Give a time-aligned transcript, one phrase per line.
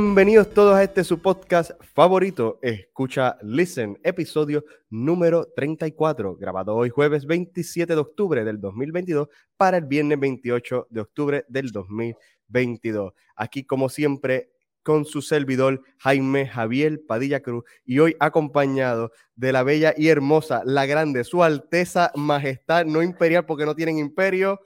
[0.00, 7.26] Bienvenidos todos a este su podcast favorito, Escucha Listen, episodio número 34, grabado hoy jueves
[7.26, 13.12] 27 de octubre del 2022 para el viernes 28 de octubre del 2022.
[13.34, 14.52] Aquí como siempre
[14.84, 20.62] con su servidor Jaime Javier Padilla Cruz y hoy acompañado de la bella y hermosa,
[20.64, 24.60] la grande, su Alteza Majestad, no imperial porque no tienen imperio.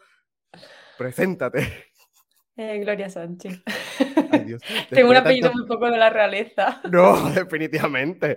[0.99, 1.92] Preséntate.
[2.63, 3.61] Eh, Gloria Sánchez.
[4.91, 6.81] Tengo un apellido muy poco de la realeza.
[6.93, 8.37] No, definitivamente.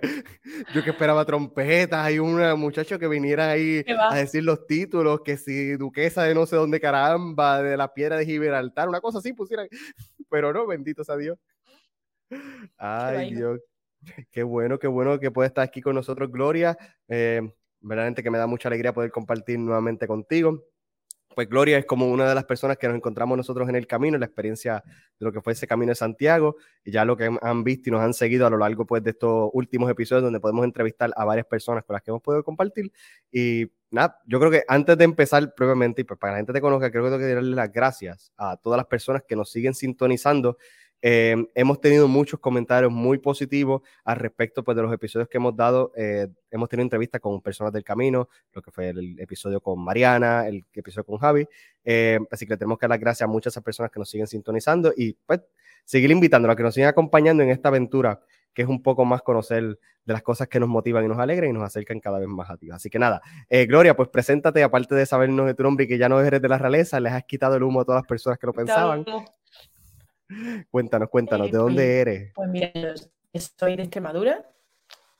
[0.74, 5.36] Yo que esperaba trompetas y un muchacho que viniera ahí a decir los títulos, que
[5.36, 9.32] si duquesa de no sé dónde caramba, de la piedra de Gibraltar, una cosa así
[9.32, 9.68] pusieran.
[10.28, 11.38] Pero no, bendito sea Dios.
[12.76, 13.60] Ay, Dios.
[14.32, 16.76] Qué bueno, qué bueno que puedes estar aquí con nosotros, Gloria.
[17.06, 17.42] Eh,
[17.80, 20.64] verdaderamente que me da mucha alegría poder compartir nuevamente contigo
[21.36, 24.16] pues Gloria es como una de las personas que nos encontramos nosotros en el camino,
[24.16, 27.62] la experiencia de lo que fue ese camino de Santiago, y ya lo que han
[27.62, 30.64] visto y nos han seguido a lo largo pues, de estos últimos episodios donde podemos
[30.64, 32.90] entrevistar a varias personas con las que hemos podido compartir.
[33.30, 36.52] Y nada, yo creo que antes de empezar previamente, y pues para que la gente
[36.54, 39.50] te conozca, creo que tengo que darle las gracias a todas las personas que nos
[39.50, 40.56] siguen sintonizando
[41.02, 45.54] eh, hemos tenido muchos comentarios muy positivos al respecto pues, de los episodios que hemos
[45.54, 45.92] dado.
[45.96, 50.48] Eh, hemos tenido entrevistas con personas del camino, lo que fue el episodio con Mariana,
[50.48, 51.46] el episodio con Javi.
[51.84, 54.08] Eh, así que le tenemos que dar las gracias a muchas esas personas que nos
[54.08, 55.40] siguen sintonizando y pues
[55.84, 58.20] seguir invitándolos a que nos sigan acompañando en esta aventura
[58.52, 61.50] que es un poco más conocer de las cosas que nos motivan y nos alegran
[61.50, 62.70] y nos acercan cada vez más a ti.
[62.70, 63.20] Así que nada,
[63.68, 66.48] Gloria, pues preséntate, aparte de sabernos de tu nombre y que ya no eres de
[66.48, 69.04] la realeza, les has quitado el humo a todas las personas que lo pensaban.
[70.70, 72.32] Cuéntanos, cuéntanos, ¿de dónde pues, eres?
[72.34, 72.70] Pues mira,
[73.32, 74.44] estoy de Extremadura,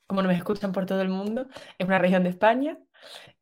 [0.06, 1.46] como no me escuchan por todo el mundo,
[1.78, 2.78] es una región de España.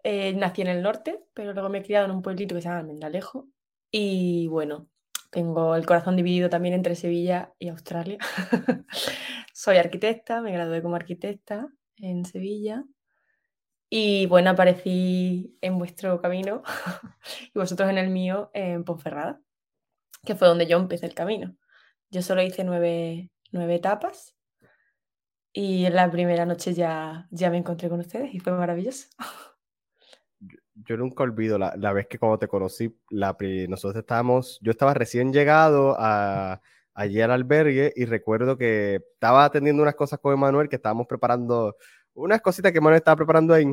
[0.02, 2.68] Eh, nací en el norte, pero luego me he criado en un pueblito que se
[2.68, 3.48] llama Mendalejo.
[3.90, 4.88] Y bueno,
[5.30, 8.18] tengo el corazón dividido también entre Sevilla y Australia.
[9.52, 12.84] Soy arquitecta, me gradué como arquitecta en Sevilla.
[13.88, 16.62] Y bueno, aparecí en vuestro camino
[17.54, 19.40] y vosotros en el mío en Ponferrada
[20.24, 21.56] que fue donde yo empecé el camino.
[22.10, 24.34] Yo solo hice nueve, etapas
[25.52, 29.08] y en la primera noche ya, ya me encontré con ustedes y fue maravilloso.
[30.74, 33.36] Yo, nunca olvido la, vez que cuando te conocí, la,
[33.68, 36.60] nosotros estábamos, yo estaba recién llegado a,
[36.94, 41.76] allí al albergue y recuerdo que estaba atendiendo unas cosas con Emanuel, que estábamos preparando
[42.14, 43.66] unas cositas que Emanuel estaba preparando ahí.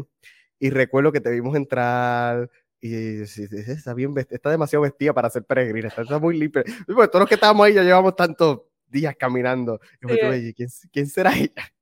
[0.59, 2.50] Y recuerdo que te vimos entrar,
[2.81, 6.64] y está bien está demasiado vestida para ser peregrina, está, muy limpia.
[6.88, 9.80] todos los que estábamos ahí ya llevamos tantos días caminando.
[10.02, 11.53] Y ¿quién, será ella?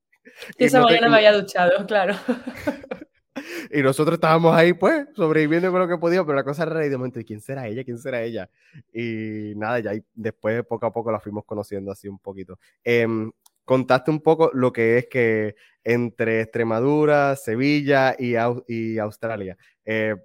[0.57, 2.13] Y esa mañana me había duchado, claro.
[3.71, 6.97] y nosotros estábamos ahí, pues, sobreviviendo con lo que podíamos, pero la cosa era de
[6.97, 7.83] momento, ¿quién será ella?
[7.83, 8.49] ¿Quién será ella?
[8.93, 12.59] Y nada, ya después poco a poco la fuimos conociendo así un poquito.
[12.83, 13.31] Em,
[13.65, 18.35] contaste un poco lo que es que entre Extremadura, Sevilla y,
[18.67, 19.57] y Australia.
[19.83, 20.15] Eh,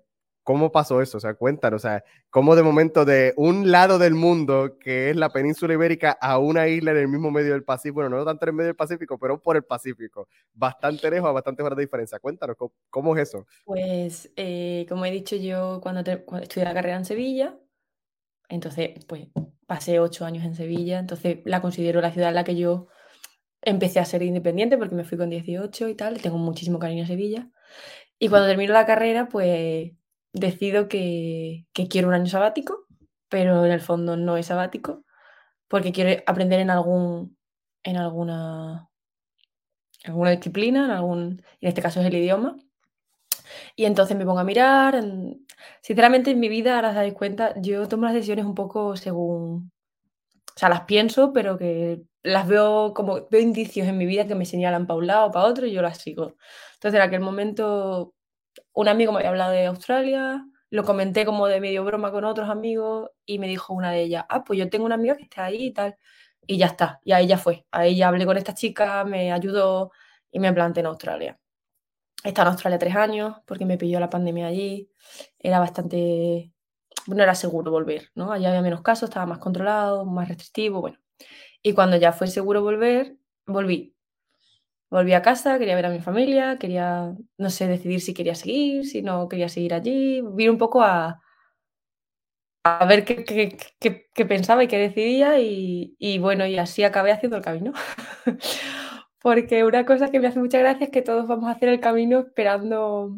[0.45, 1.17] ¿Cómo pasó eso?
[1.17, 5.17] O sea, cuéntanos, o sea, cómo de momento de un lado del mundo, que es
[5.17, 8.45] la península ibérica, a una isla en el mismo medio del Pacífico, bueno, no tanto
[8.45, 12.19] en el medio del Pacífico, pero por el Pacífico, bastante lejos, bastante horas de diferencia.
[12.19, 12.57] Cuéntanos,
[12.91, 13.47] ¿cómo, es eso?
[13.65, 17.59] Pues, eh, como he dicho yo, cuando, estudié la carrera en Sevilla,
[18.51, 19.29] entonces, pues,
[19.67, 22.89] pasé ocho años en Sevilla, entonces la considero la ciudad en la que yo
[23.63, 27.07] empecé a ser independiente, porque me fui con 18 y tal, tengo muchísimo cariño a
[27.07, 27.49] Sevilla.
[28.19, 29.93] Y cuando termino la carrera, pues
[30.35, 32.87] decido que, quiero un año sabático,
[33.29, 35.05] pero en el fondo no es sabático,
[35.69, 37.39] porque quiero aprender en algún
[37.85, 38.89] en alguna
[40.05, 42.57] alguna disciplina, en algún en este caso es el idioma.
[43.77, 45.03] Y entonces me pongo a mirar,
[45.83, 49.73] sinceramente en mi vida, ahora os dais cuenta, yo tomo las decisiones un poco según
[50.57, 54.37] o sea, las pienso, pero que las veo como veo indicios en mi vida que
[54.37, 56.37] me señalan para un lado, para otro y yo las sigo.
[56.75, 58.14] Entonces, en aquel momento
[58.75, 62.51] un amigo me había hablado de Australia, lo comenté como de medio broma con otros
[62.51, 65.45] amigos y me dijo una de ellas, ah, pues yo tengo una amiga que está
[65.47, 65.97] ahí y tal.
[66.47, 67.67] Y ya está, y ahí ya fue.
[67.71, 69.93] Ahí ya hablé con esta chica, me ayudó
[70.31, 71.39] y me planté en Australia.
[72.25, 74.91] He en Australia tres años porque me pilló la pandemia allí.
[75.39, 76.53] Era bastante,
[77.07, 78.33] no era seguro volver, ¿no?
[78.33, 80.99] Allí había menos casos, estaba más controlado, más restrictivo, bueno.
[81.63, 83.17] Y cuando ya fue seguro volver,
[83.47, 83.94] volví.
[84.95, 88.87] Volví a casa, quería ver a mi familia, quería, no sé, decidir si quería seguir,
[88.87, 91.21] si no quería seguir allí, vivir un poco a,
[92.63, 93.25] a ver qué,
[93.81, 97.73] qué, pensaba y qué decidía y, y, bueno, y así acabé haciendo el camino.
[99.21, 101.81] Porque una cosa que me hace mucha gracia es que todos vamos a hacer el
[101.81, 103.17] camino esperando,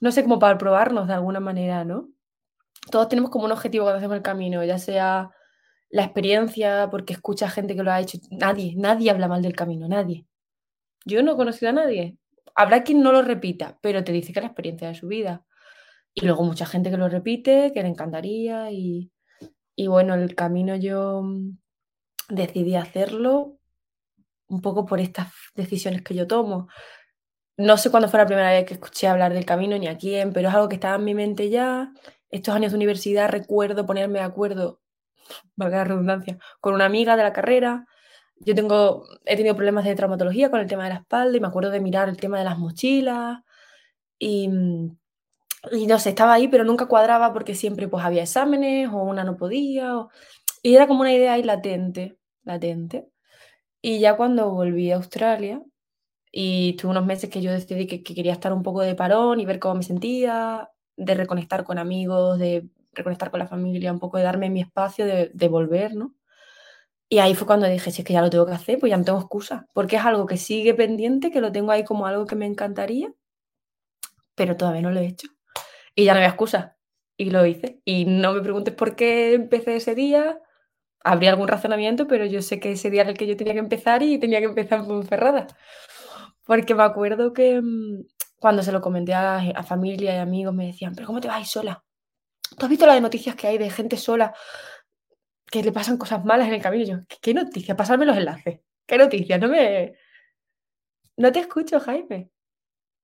[0.00, 2.08] no sé, como para probarnos de alguna manera, ¿no?
[2.90, 5.30] Todos tenemos como un objetivo cuando hacemos el camino, ya sea
[5.90, 8.18] la experiencia, porque escucha gente que lo ha hecho.
[8.30, 10.25] Nadie, nadie habla mal del camino, nadie.
[11.06, 12.18] Yo no he conocido a nadie.
[12.54, 15.46] Habrá quien no lo repita, pero te dice que es la experiencia de su vida.
[16.12, 18.70] Y luego mucha gente que lo repite, que le encantaría.
[18.72, 19.12] Y,
[19.76, 21.58] y bueno, el camino yo mm,
[22.28, 23.58] decidí hacerlo
[24.48, 26.68] un poco por estas decisiones que yo tomo.
[27.56, 30.32] No sé cuándo fue la primera vez que escuché hablar del camino ni a quién,
[30.32, 31.92] pero es algo que estaba en mi mente ya.
[32.30, 34.80] Estos años de universidad recuerdo ponerme de acuerdo,
[35.54, 37.86] valga la redundancia, con una amiga de la carrera.
[38.38, 41.48] Yo tengo, he tenido problemas de traumatología con el tema de la espalda y me
[41.48, 43.40] acuerdo de mirar el tema de las mochilas
[44.18, 44.48] y,
[45.72, 49.24] y no sé, estaba ahí, pero nunca cuadraba porque siempre pues había exámenes o una
[49.24, 50.06] no podía.
[50.62, 53.08] y era como una idea ahí latente, latente.
[53.82, 55.62] Y ya cuando volví a Australia,
[56.32, 59.46] y tuve unos meses que yo decidí que, quería estar un poco de parón y
[59.46, 64.18] ver cómo me sentía, de reconectar con amigos, de reconectar con la familia, un poco
[64.18, 66.15] de darme mi espacio, de, de volver, ¿no?
[67.16, 68.98] Y ahí fue cuando dije, si es que ya lo tengo que hacer, pues ya
[68.98, 72.26] no tengo excusa, porque es algo que sigue pendiente, que lo tengo ahí como algo
[72.26, 73.10] que me encantaría,
[74.34, 75.28] pero todavía no lo he hecho.
[75.94, 76.76] Y ya no había excusa.
[77.16, 77.80] Y lo hice.
[77.86, 80.38] Y no me preguntes por qué empecé ese día.
[81.02, 83.60] Habría algún razonamiento, pero yo sé que ese día era el que yo tenía que
[83.60, 85.46] empezar y tenía que empezar con Ferrada.
[86.44, 88.04] Porque me acuerdo que mm,
[88.38, 91.82] cuando se lo comenté a, familia y amigos me decían, pero ¿cómo te vas sola?
[92.58, 94.34] ¿Tú has visto las noticias que hay de gente sola
[95.50, 96.84] que le pasan cosas malas en el camino?
[96.84, 97.76] yo, ¿qué, noticias?
[97.76, 98.60] Pasarme los enlaces.
[98.86, 99.40] ¿Qué noticias?
[99.40, 99.94] No me...
[101.16, 102.30] No te escucho, Jaime.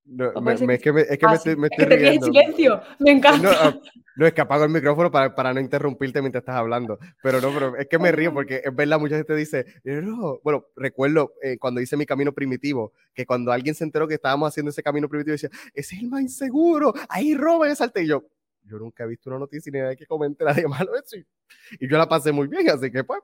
[0.05, 2.25] No, me, es que me, es que me, estoy, me estoy riendo.
[2.25, 3.49] silencio, me encanta.
[3.57, 3.79] Ah,
[4.17, 6.99] no, es que apago el micrófono para, para, no interrumpirte mientras estás hablando.
[7.21, 10.39] Pero no, pero es que me río porque es verdad, mucha gente dice, no.
[10.43, 14.49] bueno, recuerdo eh, cuando hice mi camino primitivo, que cuando alguien se enteró que estábamos
[14.49, 18.03] haciendo ese camino primitivo, decía, ese es el más inseguro, ahí roban ese salte.
[18.03, 18.25] Y yo,
[18.63, 21.17] yo nunca he visto una noticia ni nada que comente nadie malo eso.
[21.17, 23.21] Y, yo la pasé muy bien, así que pues.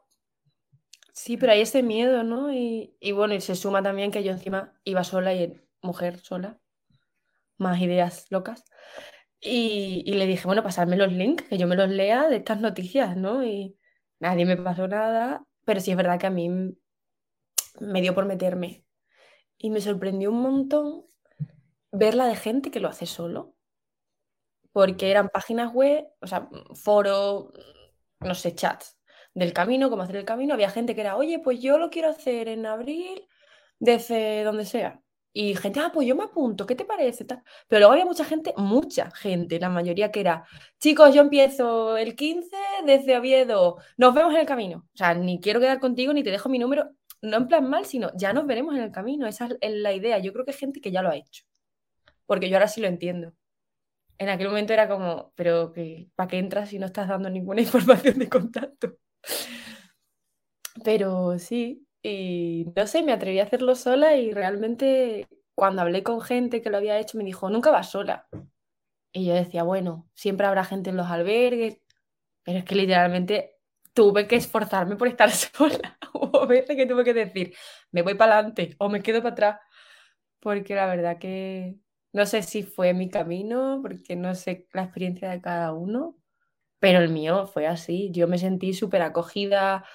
[1.13, 2.53] Sí, pero hay ese miedo, ¿no?
[2.53, 6.59] Y, y bueno, y se suma también que yo encima iba sola y mujer sola
[7.59, 8.65] más ideas locas.
[9.41, 13.15] Y, le dije, bueno, pasarme los links, que yo me los lea de estas noticias,
[13.15, 13.45] ¿no?
[13.45, 13.77] Y
[14.19, 16.49] nadie me pasó nada, pero sí es verdad que a mí
[17.79, 18.85] me dio por meterme.
[19.57, 21.05] Y me sorprendió un montón
[21.91, 23.55] verla de gente que lo hace solo.
[24.79, 27.47] Porque eran páginas web, o sea, foros,
[28.21, 28.97] no sé, chats
[29.33, 30.53] del camino, cómo hacer el camino.
[30.53, 33.27] Había gente que era, oye, pues yo lo quiero hacer en abril
[33.77, 35.01] desde donde sea.
[35.33, 37.25] Y gente, ah, pues yo me apunto, ¿qué te parece?
[37.25, 40.45] Pero luego había mucha gente, mucha gente, la mayoría que era,
[40.79, 42.55] chicos, yo empiezo el 15
[42.85, 44.87] desde Oviedo, nos vemos en el camino.
[44.93, 46.91] O sea, ni quiero quedar contigo, ni te dejo mi número,
[47.21, 49.27] no en plan mal, sino ya nos veremos en el camino.
[49.27, 50.19] Esa es la idea.
[50.19, 51.43] Yo creo que hay gente que ya lo ha hecho.
[52.25, 53.33] Porque yo ahora sí lo entiendo.
[54.19, 55.73] En aquel momento era como, pero
[56.15, 58.97] ¿para qué entras si no estás dando ninguna información de contacto?
[60.83, 66.21] Pero sí, y no sé, me atreví a hacerlo sola y realmente cuando hablé con
[66.21, 68.27] gente que lo había hecho me dijo, nunca vas sola.
[69.13, 71.79] Y yo decía, bueno, siempre habrá gente en los albergues,
[72.43, 73.57] pero es que literalmente
[73.93, 75.97] tuve que esforzarme por estar sola.
[76.13, 77.55] Hubo veces que tuve que decir,
[77.91, 79.59] me voy para adelante o me quedo para atrás,
[80.39, 81.77] porque la verdad que
[82.13, 86.17] no sé si fue mi camino, porque no sé la experiencia de cada uno,
[86.79, 88.09] pero el mío fue así.
[88.11, 89.85] Yo me sentí súper acogida,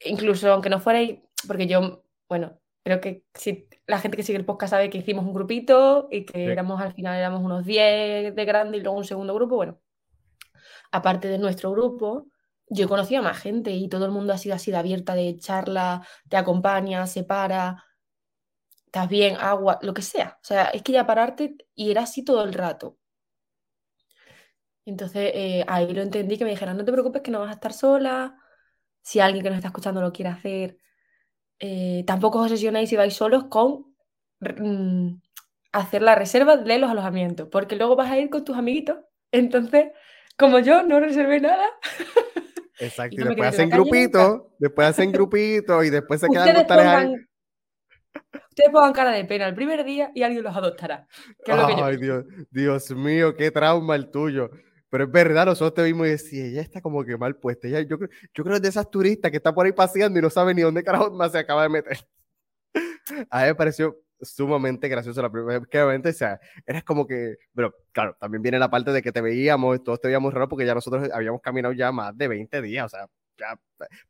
[0.00, 1.00] incluso aunque no fuera,
[1.46, 5.24] porque yo, bueno, creo que si la gente que sigue el podcast sabe que hicimos
[5.24, 9.04] un grupito y que éramos al final éramos unos 10 de grande y luego un
[9.04, 9.80] segundo grupo, bueno,
[10.90, 12.26] aparte de nuestro grupo,
[12.70, 15.14] yo he conocido a más gente y todo el mundo ha sido así de abierta
[15.14, 17.84] de charla, te acompaña, se para,
[18.88, 20.38] estás bien, agua, lo que sea.
[20.42, 22.98] O sea, es que ya pararte y era así todo el rato.
[24.84, 27.54] Entonces eh, ahí lo entendí que me dijeron, no te preocupes que no vas a
[27.54, 28.38] estar sola,
[29.02, 30.78] si alguien que nos está escuchando lo quiere hacer,
[31.58, 33.94] eh, tampoco os obsesionáis si vais solos con
[34.40, 35.20] mm,
[35.72, 38.96] hacer la reserva de los alojamientos, porque luego vas a ir con tus amiguitos.
[39.30, 39.88] Entonces,
[40.38, 41.66] como yo no reservé nada.
[42.80, 47.27] Exacto, y, después hacen grupitos, después hacen grupitos y después se quedan con.
[48.58, 51.06] Ustedes pongan cara de pena el primer día y alguien los adoptará.
[51.46, 54.50] Ay, Dios, Dios mío, qué trauma el tuyo.
[54.90, 57.68] Pero es verdad, nosotros te vimos y decía, ella está como que mal puesta.
[57.68, 60.22] Ella, yo, yo creo que es de esas turistas que está por ahí paseando y
[60.22, 61.98] no sabe ni dónde carajo más se acaba de meter.
[63.30, 67.06] A mí me pareció sumamente gracioso la primera vez que obviamente, o sea, eras como
[67.06, 70.48] que, pero claro, también viene la parte de que te veíamos, todos te veíamos raro
[70.48, 73.06] porque ya nosotros habíamos caminado ya más de 20 días, o sea,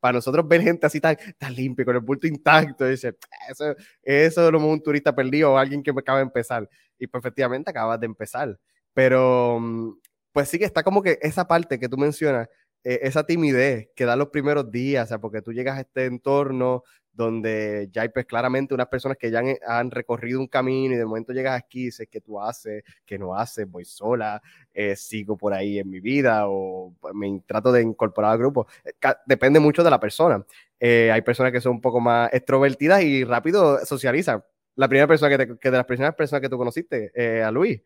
[0.01, 3.17] para nosotros ver gente así tan, tan limpia, con el bulto intacto, dice,
[3.49, 6.69] eso, eso es lo un turista perdido o alguien que acaba de empezar.
[6.99, 8.59] Y pues efectivamente acabas de empezar.
[8.95, 9.93] Pero mm,
[10.33, 12.49] pues sí que está como que esa parte que tú mencionas,
[12.85, 16.07] e, esa timidez que da los primeros días, o sea, porque tú llegas a este
[16.07, 16.83] entorno
[17.19, 21.05] donde ya hay pues claramente unas personas que ya han, recorrido un camino y de
[21.05, 24.41] momento llegas aquí y dices qué tú haces, qué no haces, voy sola,
[24.73, 28.69] eh, sigo por ahí en mi vida o me trato de incorporar al grupo.
[28.85, 28.93] Eh,
[29.27, 30.47] depende mucho de la persona.
[30.79, 34.45] Eh, hay personas que son un poco más extrovertidas y rápido socializan.
[34.77, 37.11] La primera persona que, te, que de las primeras personas que tú conociste,
[37.43, 37.83] a Luis,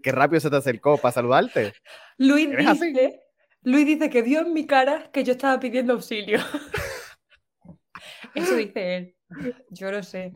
[0.00, 1.72] qué rápido se te acercó para saludarte.
[2.18, 3.20] Luis dice,
[3.64, 6.38] Luis dice que dio en mi cara que yo estaba pidiendo auxilio.
[8.34, 9.16] Eso dice él.
[9.70, 10.32] Yo lo sé.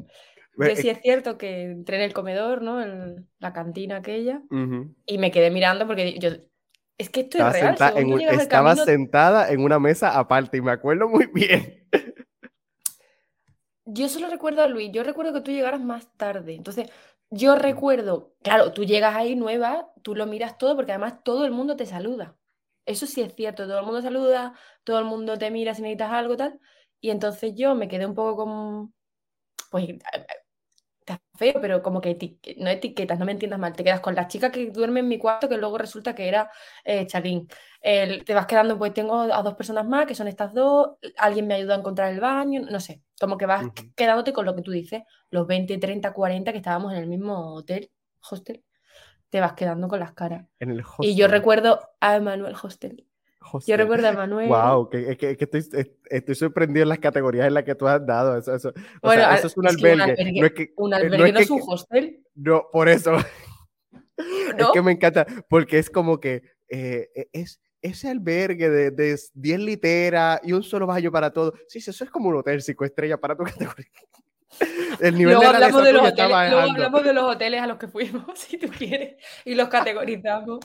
[0.57, 2.81] Yo sí es cierto que entré en el comedor, ¿no?
[2.81, 4.43] En la cantina aquella.
[5.07, 6.31] Y me quedé mirando porque yo.
[6.97, 7.75] Es que esto es real.
[8.41, 11.89] estaba sentada en una mesa aparte y me acuerdo muy bien.
[13.87, 14.91] Yo solo recuerdo a Luis.
[14.93, 16.55] Yo recuerdo que tú llegaras más tarde.
[16.55, 16.91] Entonces,
[17.31, 18.35] yo recuerdo.
[18.43, 21.85] Claro, tú llegas ahí nueva, tú lo miras todo porque además todo el mundo te
[21.85, 22.37] saluda.
[22.87, 23.67] Eso sí es cierto.
[23.67, 26.59] Todo el mundo saluda, todo el mundo te mira si necesitas algo, tal.
[27.05, 28.91] Y entonces yo me quedé un poco como,
[29.71, 29.91] pues,
[31.01, 34.27] está feo, pero como que no etiquetas, no me entiendas mal, te quedas con la
[34.27, 36.51] chica que duerme en mi cuarto, que luego resulta que era
[36.83, 37.47] eh, Charín.
[37.83, 41.53] te vas quedando, pues tengo a dos personas más, que son estas dos, alguien me
[41.53, 44.71] ayuda a encontrar el baño, no sé, como que vas quedándote con lo que tú
[44.71, 47.91] dices, los 20, 30, 40 que estábamos en el mismo hotel,
[48.31, 48.65] hostel,
[49.29, 50.47] te vas quedando con las caras.
[50.59, 53.07] En el Y yo recuerdo a Emanuel Hostel.
[53.67, 54.49] Yo recuerdo a Manuel.
[54.49, 58.05] Wow, que, que, que estoy, estoy, sorprendido en las categorías en las que tú has
[58.05, 58.37] dado.
[58.37, 59.95] Eso, eso, o sea, eso es un albergue.
[59.95, 62.23] un albergue no es, que, un albergue, no es, un hostel.
[62.35, 63.17] No, por eso.
[64.17, 69.21] Es que me encanta, porque es como que eh, e, es ese albergue de, de
[69.35, 71.53] 10 literas y un solo baño para todo.
[71.69, 73.91] Sí, sí, eso es como un hotel cinco estrellas para tu categoría.
[75.01, 77.79] El nivel luego de hablamos de, los hoteles, luego hablamos de los hoteles a los
[77.79, 80.61] que fuimos, si tú quieres, y los categorizamos.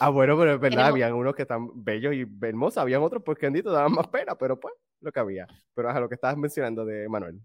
[0.00, 3.38] Ah, bueno, pero es verdad, habían unos que están bellos y hermosos, habían otros pues
[3.38, 5.46] que daban más pena, pero pues lo que había.
[5.74, 7.40] Pero a lo que estabas mencionando de Manuel.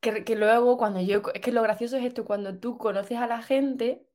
[0.00, 3.26] Que, que, luego cuando yo, es que lo gracioso es esto, cuando tú conoces a
[3.26, 4.06] la gente,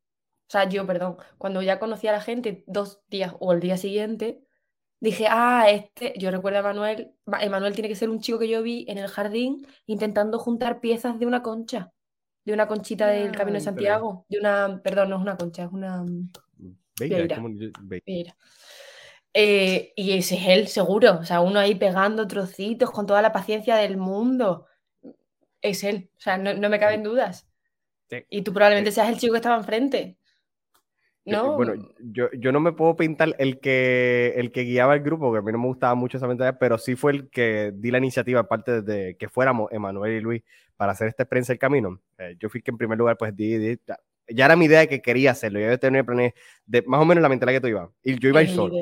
[0.48, 3.76] o sea, yo, perdón, cuando ya conocí a la gente dos días o el día
[3.76, 4.46] siguiente,
[5.04, 8.64] dije, ah, este, yo recuerdo a Manuel, Emanuel tiene que ser un chico que yo
[8.64, 11.92] vi en el jardín intentando juntar piezas de una concha,
[12.46, 15.64] de una conchita del ah, Camino de Santiago, de una, perdón, no es una concha,
[15.64, 16.06] es una...
[19.34, 23.34] Eh, y ese es él, seguro, o sea, uno ahí pegando trocitos con toda la
[23.34, 24.68] paciencia del mundo.
[25.62, 27.46] Es él, o sea, no, me caben dudas.
[28.30, 30.18] Y tú probablemente seas el chico que estaba enfrente.
[31.25, 31.56] No.
[31.56, 35.39] Bueno, yo, yo no me puedo pintar el que, el que guiaba el grupo, que
[35.39, 37.98] a mí no me gustaba mucho esa mentalidad, pero sí fue el que di la
[37.98, 40.44] iniciativa, aparte de que fuéramos Emanuel y Luis,
[40.75, 42.00] para hacer esta experiencia del camino.
[42.18, 43.80] Eh, yo fui que en primer lugar, pues di,
[44.27, 46.34] ya, era mi idea de que quería hacerlo, yo tenía planes
[46.65, 48.75] de más o menos la mentalidad que tú ibas, y yo iba a ir solo.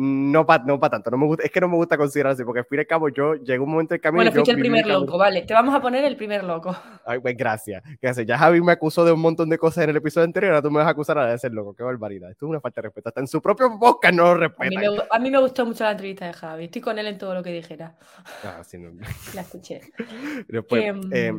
[0.00, 2.44] No para no pa tanto, no me gusta, es que no me gusta considerar así,
[2.44, 4.20] porque al fin y al cabo yo llego un momento del camino.
[4.20, 6.72] Bueno, fuiste el primer loco, vale, te vamos a poner el primer loco.
[7.04, 7.82] Ay, pues gracias.
[8.00, 8.24] Gracias.
[8.24, 10.70] Ya Javi me acusó de un montón de cosas en el episodio anterior, ahora tú
[10.70, 12.30] me vas a acusar de ser loco, qué barbaridad.
[12.30, 14.66] Esto es una falta de respeto, hasta en su propio podcast no lo respeta.
[15.10, 17.42] A mí, me, gustó mucho la entrevista de Javi, estoy con él en todo lo
[17.42, 17.98] que dijera.
[18.44, 18.92] Ah, sí, no.
[19.34, 19.80] La escuché.
[20.46, 21.32] Después, em, eh,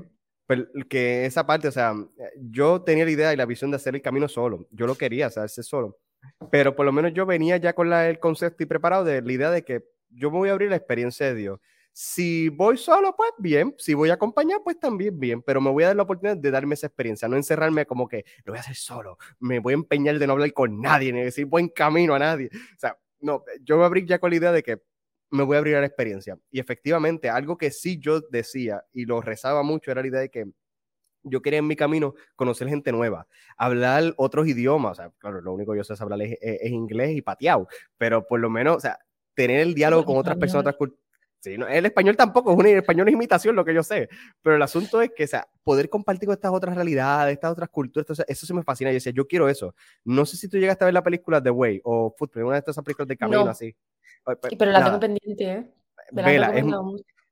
[0.46, 1.94] pues, que esa parte, o sea,
[2.36, 5.28] yo tenía la idea y la visión de hacer el camino solo, yo lo quería,
[5.28, 5.98] hacerse solo
[6.52, 9.52] pero por lo menos yo venía ya con el concepto y preparado de la idea
[9.52, 11.60] de que yo me voy a abrir la experiencia de Dios.
[11.92, 13.76] Si voy solo, pues bien.
[13.78, 15.42] Si voy a acompañar, pues también bien.
[15.42, 18.24] Pero me voy a dar la oportunidad de darme esa experiencia, no encerrarme como que
[18.46, 19.18] lo voy a hacer solo.
[19.40, 22.50] Me voy a empeñar de no hablar con nadie, ni decir buen camino a nadie.
[22.54, 24.82] O sea, no, yo me abrí ya con la idea de que
[25.32, 26.38] me voy a abrir a la experiencia.
[26.52, 30.30] Y efectivamente, algo que sí yo decía y lo rezaba mucho era la idea de
[30.30, 30.46] que
[31.24, 35.54] yo quería en mi camino conocer gente nueva, hablar otros idiomas, o sea, claro, lo
[35.54, 39.00] único que yo sé hablar es, inglés y pateado, pero por lo menos, o sea,
[39.34, 41.04] tener el diálogo con otras personas, otras culturas.
[41.42, 44.10] Sí, no, el español tampoco, es un español es imitación, lo que yo sé,
[44.42, 47.70] pero el asunto es que, o sea, poder compartir con estas otras realidades, estas otras
[47.70, 48.90] culturas, entonces, eso se me fascina.
[48.90, 49.74] Yo decía, yo quiero eso.
[50.04, 52.60] No sé si tú llegaste a ver la película The Way o Footprint, una de
[52.60, 53.74] estas películas de camino así.
[54.26, 55.74] Pues, pero la tengo pendiente, ¿eh?
[56.12, 56.66] Vela, es,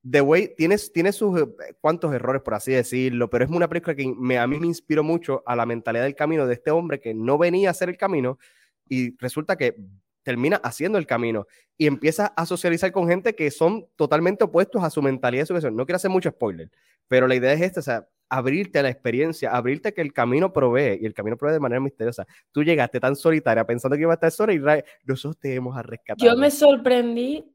[0.10, 1.48] The Way tiene, tiene sus eh,
[1.82, 5.04] cuantos errores, por así decirlo, pero es una película que me, a mí me inspiró
[5.04, 7.98] mucho a la mentalidad del camino de este hombre que no venía a hacer el
[7.98, 8.40] camino
[8.88, 9.76] y resulta que
[10.24, 14.90] termina haciendo el camino y empieza a socializar con gente que son totalmente opuestos a
[14.90, 15.76] su mentalidad y su visión.
[15.76, 16.70] No quiero hacer mucho spoiler,
[17.08, 20.52] pero la idea es esta, o sea, abrirte a la experiencia, abrirte que el camino
[20.52, 22.26] provee y el camino provee de manera misteriosa.
[22.52, 24.60] Tú llegaste tan solitaria pensando que iba a estar sola y
[25.06, 26.28] nosotros te hemos a rescatar.
[26.28, 27.46] Yo me sorprendí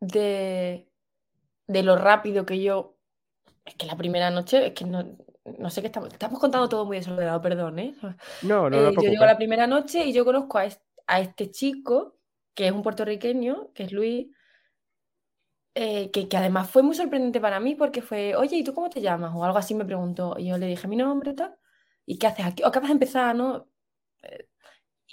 [0.00, 0.86] de
[1.66, 2.96] de lo rápido que yo.
[3.64, 5.16] Es que la primera noche, es que no,
[5.58, 6.12] no sé qué estamos.
[6.12, 7.94] Estamos contando todo muy desordenado, perdón, ¿eh?
[8.42, 8.88] No, no, no.
[8.88, 12.18] Eh, yo llego la primera noche y yo conozco a este, chico
[12.54, 14.28] que es un puertorriqueño, que es Luis,
[15.74, 19.02] eh, que, además fue muy sorprendente para mí porque fue, oye, ¿y tú cómo te
[19.02, 19.32] llamas?
[19.34, 20.36] O algo así me preguntó.
[20.38, 21.54] Y yo le dije mi nombre tal.
[22.06, 22.62] ¿Y qué haces aquí?
[22.62, 23.68] O acabas de empezar, ¿no?
[24.22, 24.48] Eh,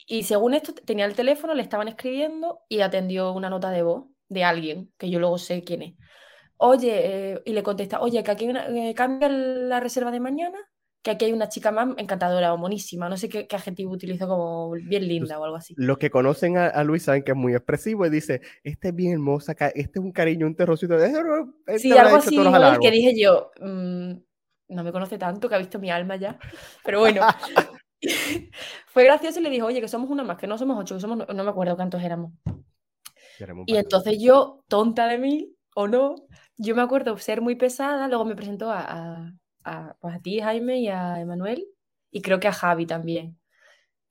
[0.08, 4.06] y según esto, tenía el teléfono, le estaban escribiendo y atendió una nota de voz
[4.30, 5.94] de alguien, que yo luego sé quién es.
[6.58, 8.48] Oye, y le contesta, oye, que aquí
[8.96, 10.60] cambia la reserva de mañana
[11.04, 14.72] que aquí hay una chica más encantadora o monísima, no sé qué, adjetivo utilizo como
[14.72, 15.74] bien linda o algo así.
[15.78, 19.12] Los que conocen a, Luis saben que es muy expresivo y dice, este es bien
[19.12, 20.98] hermosa, este es un cariño, un terrorcito.
[21.78, 22.38] Sí, algo así
[22.82, 24.14] que dije yo, mm,
[24.70, 26.40] no me conoce tanto, que ha visto mi alma ya,
[26.86, 27.22] pero bueno.
[28.88, 31.02] Fue gracioso y le dijo, oye, que somos una más, que no somos ocho, que
[31.02, 32.32] somos, no me acuerdo cuántos éramos.
[33.66, 36.16] y entonces yo, tonta de mí, o no,
[36.58, 39.34] yo me acuerdo ser muy pesada, luego me presentó a
[39.64, 41.66] a, pues a ti, Jaime, y a Emanuel,
[42.12, 43.40] y creo que a Javi también.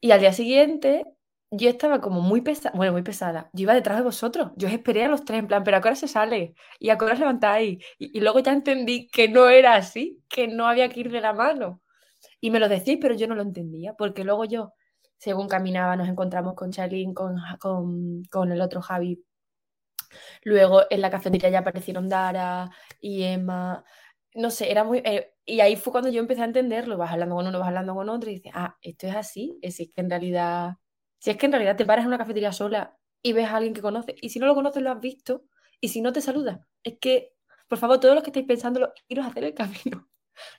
[0.01, 1.07] Y al día siguiente
[1.51, 3.51] yo estaba como muy pesada, bueno, muy pesada.
[3.53, 4.53] Yo iba detrás de vosotros.
[4.57, 6.55] Yo os esperé a los tres, en plan, pero ¿a qué hora se sale?
[6.79, 7.79] ¿Y a qué hora os levantáis?
[7.99, 11.21] Y, y, luego ya entendí que no era así, que no había que ir de
[11.21, 11.83] la mano.
[12.41, 14.75] Y me lo decís, pero yo no lo entendía, porque luego yo,
[15.19, 19.23] según caminaba, nos encontramos con Charlene, con, con, con el otro Javi.
[20.45, 23.85] Luego en la cafetería ya aparecieron Dara y Emma.
[24.35, 24.99] No sé, era muy...
[25.05, 27.95] Eh, y ahí fue cuando yo empecé a entenderlo, vas hablando con uno, vas hablando
[27.95, 30.77] con otro y dices, ah, esto es así, es que en realidad,
[31.19, 33.75] si es que en realidad te paras en una cafetería sola y ves a alguien
[33.75, 35.45] que conoces, y si no lo conoces lo has visto,
[35.81, 37.35] y si no te saluda, es que,
[37.69, 40.09] por favor, todos los que estáis pensándolo, iros a hacer el camino.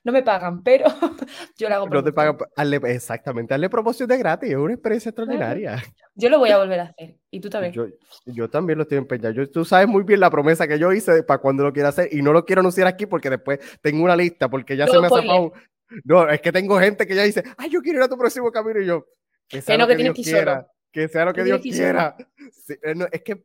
[0.03, 0.85] No me pagan, pero
[1.57, 1.89] yo lo hago.
[1.89, 2.37] No te pagan,
[2.85, 5.83] exactamente, hazle promoción de gratis, es una experiencia extraordinaria.
[6.15, 7.73] Yo lo voy a volver a hacer, y tú también.
[7.73, 7.87] Yo,
[8.25, 9.33] yo también lo estoy empeñado.
[9.33, 12.09] Yo, tú sabes muy bien la promesa que yo hice para cuando lo quiera hacer,
[12.11, 15.07] y no lo quiero anunciar aquí porque después tengo una lista, porque ya se me
[15.07, 15.53] ha zapado.
[16.03, 18.51] No, es que tengo gente que ya dice, ay, yo quiero ir a tu próximo
[18.51, 19.05] camino, y yo,
[19.47, 22.15] que sea lo que, Dios quiera, que sea lo que Dios quiera.
[23.11, 23.43] es que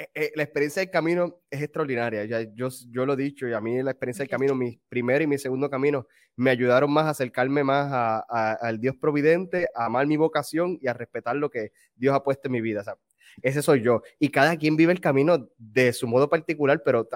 [0.00, 2.24] eh, eh, la experiencia del camino es extraordinaria.
[2.24, 5.20] Ya, yo, yo lo he dicho y a mí la experiencia del camino, mi primer
[5.20, 10.06] y mi segundo camino, me ayudaron más a acercarme más al Dios providente, a amar
[10.06, 12.82] mi vocación y a respetar lo que Dios ha puesto en mi vida.
[13.42, 14.00] ese soy yo.
[14.18, 17.06] Y cada quien vive el camino de su modo particular, pero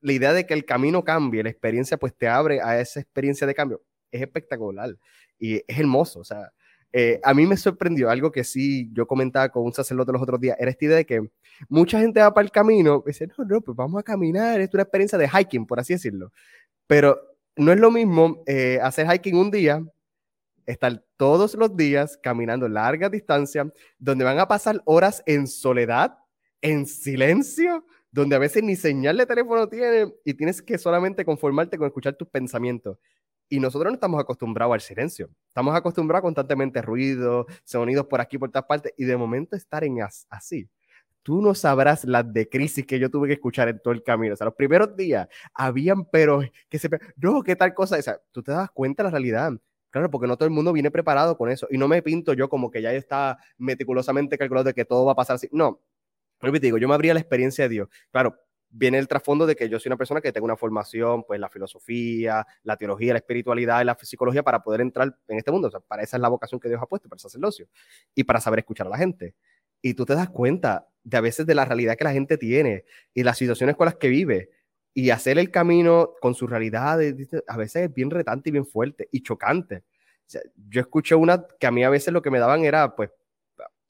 [0.00, 3.46] la idea de que el camino cambie, la experiencia pues te abre a esa experiencia
[3.46, 4.96] de cambio, es espectacular
[5.38, 6.20] y es hermoso.
[6.20, 6.50] O sea,
[6.92, 10.40] eh, a mí me sorprendió algo que sí yo comentaba con un sacerdote los otros
[10.40, 11.30] días, era esta idea de que
[11.68, 14.72] mucha gente va para el camino y dice, no, no, pues vamos a caminar, es
[14.74, 16.32] una experiencia de hiking, por así decirlo.
[16.86, 17.20] Pero
[17.56, 19.84] no es lo mismo eh, hacer hiking un día,
[20.66, 26.18] estar todos los días caminando largas distancias, donde van a pasar horas en soledad,
[26.60, 31.78] en silencio, donde a veces ni señal de teléfono tiene y tienes que solamente conformarte
[31.78, 32.98] con escuchar tus pensamientos.
[33.52, 35.28] Y nosotros no estamos acostumbrados al silencio.
[35.48, 39.82] Estamos acostumbrados a constantemente ruido, sonidos por aquí, por todas partes, y de momento estar
[39.82, 39.98] en
[40.30, 40.68] así.
[41.22, 44.34] Tú no sabrás las de crisis que yo tuve que escuchar en todo el camino.
[44.34, 46.88] O sea, los primeros días habían, pero que se.
[47.16, 47.98] No, qué tal cosa.
[47.98, 49.52] O sea, tú te das cuenta de la realidad.
[49.90, 51.66] Claro, porque no todo el mundo viene preparado con eso.
[51.70, 55.12] Y no me pinto yo como que ya está meticulosamente calculado de que todo va
[55.12, 55.48] a pasar así.
[55.50, 55.80] No.
[56.38, 57.88] Te digo, yo me abría la experiencia de Dios.
[58.12, 58.36] Claro,
[58.70, 61.48] viene el trasfondo de que yo soy una persona que tengo una formación, pues la
[61.48, 65.68] filosofía, la teología, la espiritualidad y la psicología para poder entrar en este mundo.
[65.68, 67.68] O sea, para esa es la vocación que Dios ha puesto, para el sacerdocio
[68.14, 69.34] y para saber escuchar a la gente.
[69.82, 72.84] Y tú te das cuenta de a veces de la realidad que la gente tiene
[73.12, 74.50] y las situaciones con las que vive
[74.94, 77.00] y hacer el camino con su realidad
[77.46, 79.84] a veces es bien retante y bien fuerte y chocante.
[80.68, 83.10] yo escuché una que a mí a veces lo que me daban era pues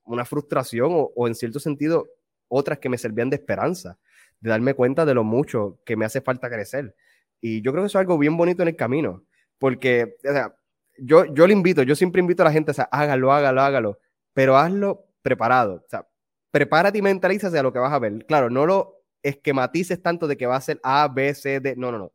[0.05, 2.07] una frustración o, o en cierto sentido
[2.49, 3.99] otras que me servían de esperanza
[4.41, 6.95] de darme cuenta de lo mucho que me hace falta crecer.
[7.41, 9.25] Y yo creo que eso es algo bien bonito en el camino,
[9.59, 10.55] porque o sea,
[10.99, 13.99] yo, yo le invito, yo siempre invito a la gente, o sea, hágalo, hágalo, hágalo,
[14.33, 15.83] pero hazlo preparado.
[15.87, 16.07] O sea,
[16.51, 18.25] prepárate y mentalízate a lo que vas a ver.
[18.27, 21.93] Claro, no lo esquematices tanto de que va a ser A, B, C, D, no,
[21.93, 22.13] no, no.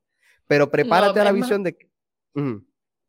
[0.47, 1.77] Pero prepárate a la visión de...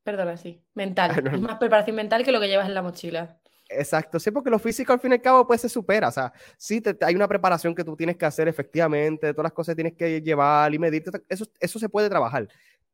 [0.03, 1.11] Perdona, sí, mental.
[1.35, 3.41] Es más preparación mental que lo que llevas en la mochila.
[3.69, 6.33] Exacto, sí, porque lo físico al fin y al cabo pues se supera, o sea,
[6.57, 10.23] sí hay una preparación que tú tienes que hacer efectivamente, todas las cosas tienes que
[10.23, 12.47] llevar y medir, eso, eso se puede trabajar,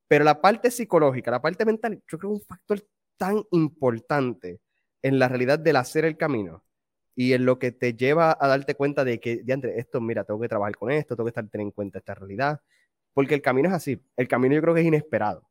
[0.08, 2.80] pero la parte psicológica, la parte mental, yo creo que es un factor
[3.18, 4.60] tan importante
[5.02, 6.64] en la realidad del hacer el camino
[7.14, 10.40] y en lo que te lleva a darte cuenta de que, de esto, mira, tengo
[10.40, 12.60] que trabajar con esto, tengo que estar teniendo en cuenta esta realidad,
[13.14, 15.48] porque el camino es así, el camino yo creo que es inesperado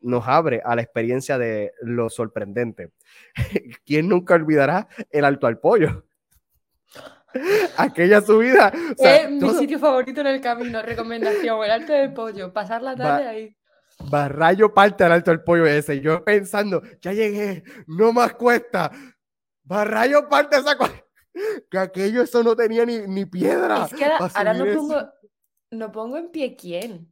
[0.00, 2.92] nos abre a la experiencia de lo sorprendente.
[3.84, 6.04] ¿Quién nunca olvidará el alto al pollo?
[7.76, 8.72] Aquella subida.
[8.98, 10.82] es mi sitio favorito en el camino.
[10.82, 12.52] Recomendación: el alto del pollo.
[12.52, 13.56] Pasar la tarde ahí.
[14.08, 16.00] Barrayo parte al alto del pollo ese.
[16.00, 18.90] Yo pensando, ya llegué, no más cuesta.
[19.62, 20.76] Barrayo parte esa
[21.70, 23.86] que aquello eso no tenía ni, ni piedra.
[23.86, 25.08] Es que ahora, no, pongo,
[25.70, 27.09] no pongo en pie quién.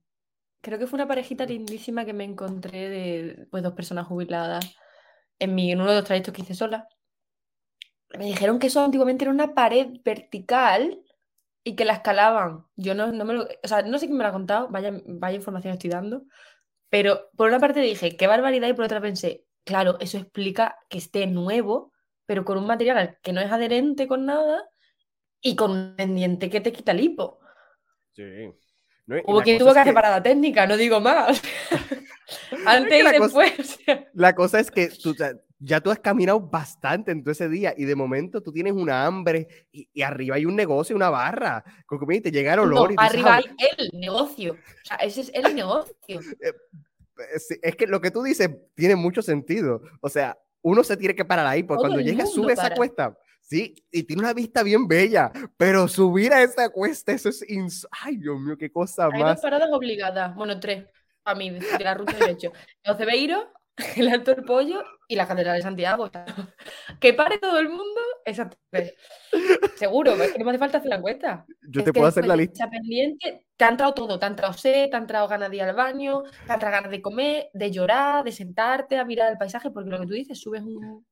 [0.69, 4.77] Creo que fue una parejita lindísima que me encontré de pues, dos personas jubiladas
[5.39, 6.87] en, uno de los trayectos que hice sola.
[8.11, 11.03] Me dijeron que eso antiguamente era una pared vertical
[11.65, 12.67] y que la escalaban.
[12.77, 13.45] Yo no, no me lo.
[13.45, 16.25] O sea, no sé quién me lo ha contado, vaya, vaya información estoy dando.
[16.91, 20.99] Pero por una parte dije, qué barbaridad, y por otra pensé, claro, eso explica que
[20.99, 21.95] esté nuevo,
[22.27, 24.69] pero con un material que no es adherente con nada
[25.41, 27.41] y con un pendiente que te quita el hipo.
[28.13, 28.53] Sí.
[29.25, 31.41] Hubo quien tuvo que hacer parada técnica, no digo más.
[32.67, 33.79] Antes y después.
[34.13, 35.15] la cosa es que tú,
[35.59, 39.07] ya tú has caminado bastante en todo ese día y de momento tú tienes una
[39.07, 42.93] hambre y, arriba hay un negocio, una barra, con comida y te llega el olor.
[42.99, 43.45] arriba hay
[43.79, 44.53] el negocio.
[44.53, 45.95] O sea, ese es el negocio.
[46.09, 46.53] Eh,
[47.63, 49.83] es que lo que tú dices tiene mucho sentido.
[50.01, 53.17] O sea, uno se tiene que parar ahí, porque cuando llega, sube esa cuesta.
[53.49, 57.43] Sí, y tiene una vista bien bella, pero subir a esa cuesta, eso es.
[57.91, 59.37] Ay, Dios mío, qué cosa Hay más.
[59.37, 60.85] dos paradas obligadas, bueno, tres,
[61.25, 62.53] a mí, de la ruta de hecho.
[62.83, 63.51] El Cebeiro,
[63.97, 66.11] el Alto del Pollo y la Catedral de Santiago.
[67.01, 68.59] Que pare todo el mundo, exacto.
[69.77, 71.47] Seguro, es que no me hace falta hacer la encuesta.
[71.63, 72.69] Yo te puedo hacer la lista.
[72.69, 75.63] pendiente, te ha entrado todo, te ha entrado sed, te ha entrado ganas de ir
[75.63, 79.39] al baño, te ha entrado ganas de comer, de llorar, de sentarte, a mirar el
[79.39, 81.07] paisaje, porque lo que tú dices, subes un...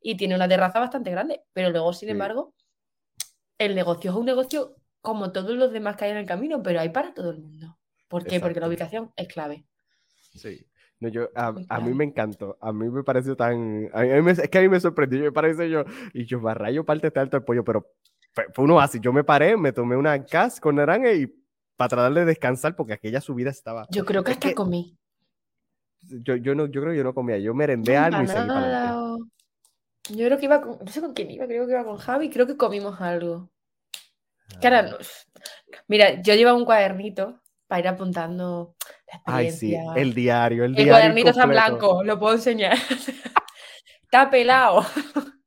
[0.00, 2.54] y tiene una terraza bastante grande, pero luego, sin embargo,
[3.58, 6.80] el negocio es un negocio como todos los demás que hay en el camino, pero
[6.80, 7.78] hay para todo el mundo.
[8.08, 8.40] ¿Por qué?
[8.40, 9.66] Porque la ubicación es clave.
[10.34, 10.66] Sí.
[11.00, 14.48] No, yo, a, a, mí me encantó, a mí me pareció tan, a mí es
[14.48, 17.44] que a mí me sorprendió, me parece yo, y yo, barrayo parte está alto el
[17.44, 17.86] pollo, pero
[18.32, 21.32] fue, uno así, yo me paré, me tomé una cas con naranja y
[21.76, 23.86] para tratar de descansar porque aquella subida estaba...
[23.90, 24.98] Yo creo que hasta comí.
[26.00, 28.97] Yo, yo, no, yo creo que yo no comía, yo merendé algo y seguí para
[30.08, 32.30] Yo creo que iba con, no sé con quién iba, creo que iba con Javi,
[32.30, 33.50] creo que comimos algo.
[34.60, 35.04] Cara, ah.
[35.86, 38.74] mira, yo llevaba un cuadernito para ir apuntando
[39.06, 40.92] la Ay, sí, el diario, el, el diario.
[40.92, 42.76] cuadernito está blanco, lo puedo enseñar.
[44.02, 44.84] está pelado.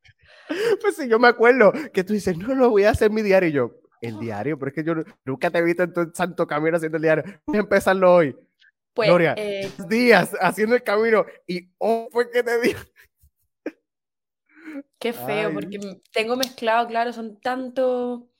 [0.81, 3.47] Pues sí, yo me acuerdo que tú dices, no, no, voy a hacer mi diario.
[3.47, 3.71] Y yo,
[4.01, 6.97] el diario, pero es que yo nunca te he visto en tu santo camino haciendo
[6.97, 7.23] el diario.
[7.45, 8.35] Voy a empezarlo hoy.
[8.93, 12.79] Pues, Gloria, eh, días haciendo el camino y oh, fue que te digo.
[15.01, 15.79] Qué feo, porque
[16.13, 18.31] tengo mezclado, claro, son tanto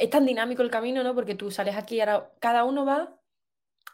[0.00, 1.14] es tan dinámico el camino, ¿no?
[1.14, 3.18] Porque tú sales aquí y ahora cada uno va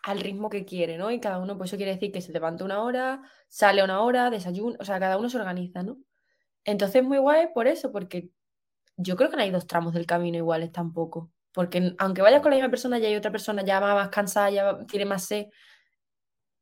[0.04, 1.10] al ritmo que quiere, ¿no?
[1.10, 4.30] Y cada uno, pues eso quiere decir que se levanta una hora, sale una hora,
[4.30, 5.98] desayuna, o sea, cada uno se organiza, ¿no?
[6.64, 8.30] Entonces, muy guay por eso, porque
[8.96, 11.32] yo creo que no hay dos tramos del camino iguales tampoco.
[11.52, 14.50] Porque aunque vayas con la misma persona, ya hay otra persona ya va más cansada,
[14.50, 15.46] ya tiene más sed.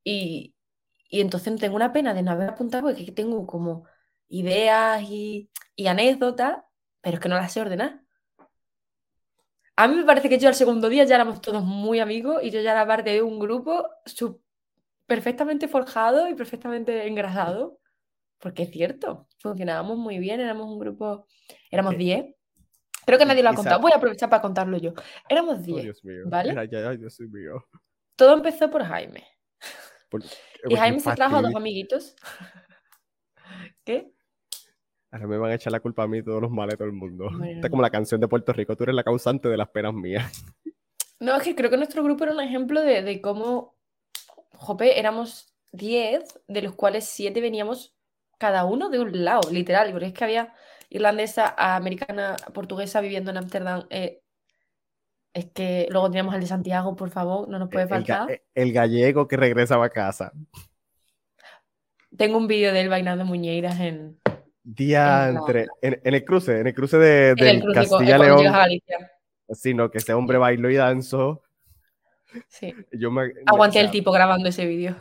[0.04, 0.54] Y,
[1.10, 3.84] y entonces tengo una pena de no haber apuntado, porque tengo como
[4.28, 6.58] ideas y, y anécdotas,
[7.00, 8.06] pero es que no las sé ordenar.
[9.76, 12.50] A mí me parece que yo al segundo día ya éramos todos muy amigos y
[12.50, 13.86] yo ya era parte de un grupo
[15.06, 17.78] perfectamente forjado y perfectamente engrasado.
[18.38, 21.26] Porque es cierto, funcionábamos muy bien, éramos un grupo,
[21.70, 22.34] éramos 10.
[23.04, 24.94] Creo que nadie lo ha contado, voy a aprovechar para contarlo yo.
[25.28, 26.52] Éramos 10, ¿vale?
[28.16, 29.26] Todo empezó por Jaime.
[30.68, 32.16] y Jaime se trajo a dos amiguitos.
[33.84, 34.15] ¿Qué?
[35.16, 36.92] Ahora me van a echar la culpa a mí todos los males de todo el
[36.92, 37.30] mundo.
[37.44, 40.44] Está como la canción de Puerto Rico, tú eres la causante de las penas mías.
[41.18, 43.74] No, es que creo que nuestro grupo era un ejemplo de, de cómo,
[44.52, 47.94] jope, éramos 10, de los cuales 7 veníamos
[48.36, 50.52] cada uno de un lado, literal, porque es que había
[50.90, 53.86] irlandesa, americana, portuguesa viviendo en Ámsterdam.
[53.88, 54.20] Eh,
[55.32, 58.30] es que luego teníamos el de Santiago, por favor, no nos puede faltar.
[58.30, 60.32] El, el gallego que regresaba a casa.
[62.14, 64.18] Tengo un vídeo de él bailando muñeiras en,
[64.68, 68.44] Diantre, en, en, el cruce, en el cruce de, del Castilla León.
[69.50, 71.44] Sí, no, que ese hombre bailó y danzó.
[72.48, 72.74] Sí.
[72.92, 74.96] Yo me, Aguanté el tipo grabando ese vídeo.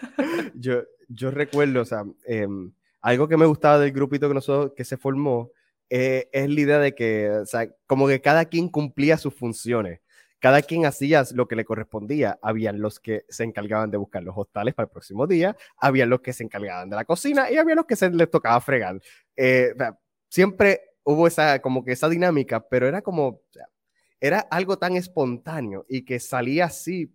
[0.54, 4.84] Yo, yo recuerdo, o sea, em, algo que me gustaba del grupito que nosotros, que
[4.84, 5.50] se formó,
[5.88, 10.00] eh, es la idea de que, o sea, como que cada quien cumplía sus funciones
[10.40, 12.38] cada quien hacía lo que le correspondía.
[12.42, 16.20] Habían los que se encargaban de buscar los hostales para el próximo día, había los
[16.20, 19.00] que se encargaban de la cocina y había los que se les tocaba fregar.
[19.36, 19.74] Eh,
[20.28, 23.42] siempre hubo esa, como que esa dinámica, pero era como,
[24.18, 27.12] era algo tan espontáneo y que salía así.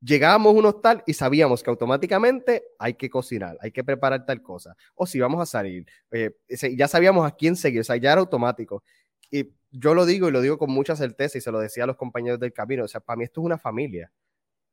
[0.00, 4.42] llegábamos a un hostal y sabíamos que automáticamente hay que cocinar, hay que preparar tal
[4.42, 4.74] cosa.
[4.94, 6.30] O si vamos a salir, eh,
[6.76, 8.82] ya sabíamos a quién seguir, o sea, ya era automático.
[9.30, 11.86] Y yo lo digo y lo digo con mucha certeza y se lo decía a
[11.86, 14.10] los compañeros del camino, o sea, para mí esto es una familia.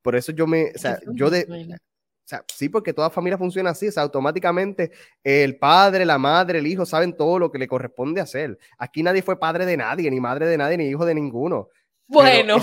[0.01, 1.45] Por eso yo me, o sea, yo de,
[2.25, 4.91] O sea, sí, porque toda familia funciona así, o sea, automáticamente
[5.23, 8.57] el padre, la madre, el hijo saben todo lo que le corresponde hacer.
[8.77, 11.69] Aquí nadie fue padre de nadie, ni madre de nadie, ni hijo de ninguno.
[12.07, 12.57] Bueno,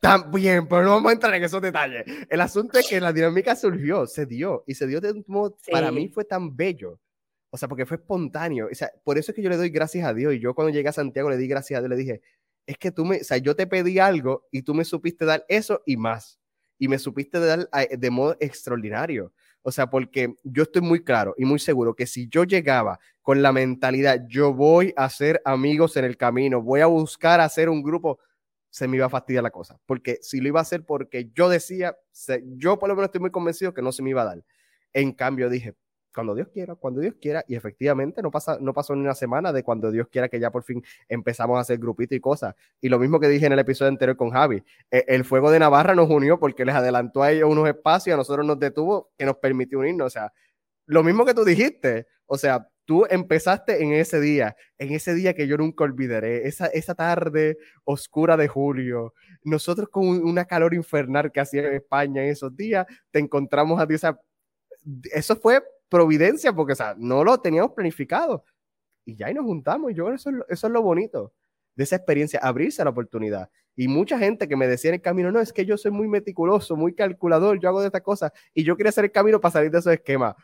[0.00, 2.04] También, pero no vamos a entrar en esos detalles.
[2.28, 5.56] El asunto es que la dinámica surgió, se dio, y se dio de un modo,
[5.70, 6.98] para mí fue tan bello.
[7.54, 8.68] O sea, porque fue espontáneo.
[8.72, 10.32] O sea, por eso es que yo le doy gracias a Dios.
[10.34, 12.22] Y yo cuando llegué a Santiago le di gracias a Dios, le dije,
[12.66, 15.44] es que tú me, o sea, yo te pedí algo y tú me supiste dar
[15.48, 16.40] eso y más
[16.78, 19.32] y me supiste dar de modo extraordinario.
[19.62, 23.42] O sea, porque yo estoy muy claro y muy seguro que si yo llegaba con
[23.42, 27.82] la mentalidad, yo voy a hacer amigos en el camino, voy a buscar hacer un
[27.82, 28.18] grupo,
[28.70, 29.78] se me iba a fastidiar la cosa.
[29.86, 31.96] Porque si lo iba a hacer porque yo decía,
[32.56, 34.44] yo por lo menos estoy muy convencido que no se me iba a dar.
[34.92, 35.76] En cambio dije,
[36.12, 39.52] cuando Dios quiera, cuando Dios quiera, y efectivamente no, pasa, no pasó ni una semana
[39.52, 42.54] de cuando Dios quiera que ya por fin empezamos a hacer grupitos y cosas.
[42.80, 45.58] Y lo mismo que dije en el episodio anterior con Javi, e, el fuego de
[45.58, 49.10] Navarra nos unió porque les adelantó a ellos unos espacios y a nosotros nos detuvo
[49.16, 50.06] que nos permitió unirnos.
[50.06, 50.32] O sea,
[50.86, 55.34] lo mismo que tú dijiste, o sea, tú empezaste en ese día, en ese día
[55.34, 61.32] que yo nunca olvidaré, esa, esa tarde oscura de julio, nosotros con una calor infernal
[61.32, 63.94] que hacía en España en esos días, te encontramos a ti,
[65.12, 68.44] eso fue providencia, porque, o sea, no lo teníamos planificado.
[69.04, 69.90] Y ya ahí nos juntamos.
[69.90, 71.34] Y yo, eso, eso es lo bonito
[71.74, 73.50] de esa experiencia, abrirse a la oportunidad.
[73.76, 76.08] Y mucha gente que me decía en el camino, no, es que yo soy muy
[76.08, 79.52] meticuloso, muy calculador, yo hago de estas cosas, y yo quería hacer el camino para
[79.52, 80.34] salir de esos esquemas.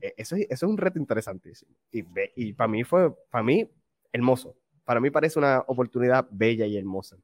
[0.00, 1.74] E, eso, eso es un reto interesantísimo.
[1.90, 2.04] Y,
[2.36, 3.70] y para mí fue, para mí,
[4.12, 4.56] hermoso.
[4.84, 7.16] Para mí parece una oportunidad bella y hermosa.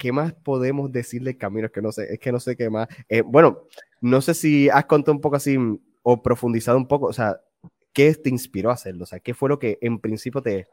[0.00, 1.66] ¿Qué más podemos decirle Camino?
[1.66, 2.88] Es que no sé, es que no sé qué más.
[3.06, 3.66] Eh, bueno,
[4.00, 5.58] no sé si has contado un poco así
[6.02, 7.38] o profundizado un poco, o sea,
[7.92, 9.04] ¿qué te inspiró a hacerlo?
[9.04, 10.68] O sea, ¿qué fue lo que en principio te,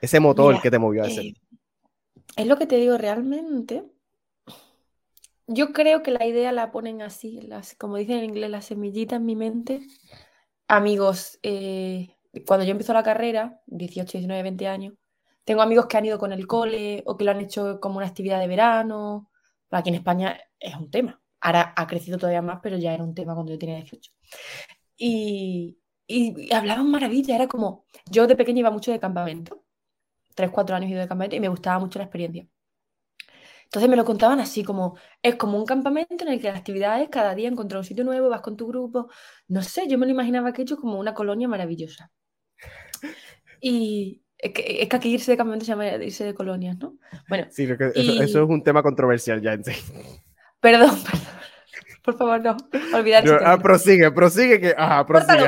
[0.00, 1.32] ese motor que te movió a hacerlo?
[1.32, 1.56] Eh,
[2.36, 3.82] es lo que te digo, realmente,
[5.48, 9.16] yo creo que la idea la ponen así, las, como dicen en inglés, la semillita
[9.16, 9.80] en mi mente.
[10.68, 12.14] Amigos, eh,
[12.46, 14.94] cuando yo empecé la carrera, 18, 19, 20 años,
[15.44, 18.06] tengo amigos que han ido con el cole o que lo han hecho como una
[18.06, 19.30] actividad de verano.
[19.70, 21.20] Aquí en España es un tema.
[21.40, 24.12] Ahora ha crecido todavía más, pero ya era un tema cuando yo tenía 18.
[24.96, 27.34] Y, y hablaban maravilla.
[27.34, 29.64] Era como, yo de pequeña iba mucho de campamento.
[30.34, 32.46] Tres, cuatro años ido de campamento y me gustaba mucho la experiencia.
[33.70, 37.08] Entonces me lo contaban así como, es como un campamento en el que las actividades
[37.08, 39.08] cada día encontrar un sitio nuevo, vas con tu grupo.
[39.48, 42.10] No sé, yo me lo imaginaba aquello como una colonia maravillosa.
[43.60, 46.96] Y, es que, aquí irse de campamento se llama irse de colonias, ¿no?
[47.28, 47.46] Bueno.
[47.50, 49.72] Sí, eso, es un tema controversial ya en sí.
[50.60, 51.28] Perdón, perdón.
[52.02, 52.56] Por favor, no.
[52.94, 53.24] Olvidar.
[53.44, 54.74] ah, prosigue, prosigue que.
[54.76, 55.44] Ajá, prosigue.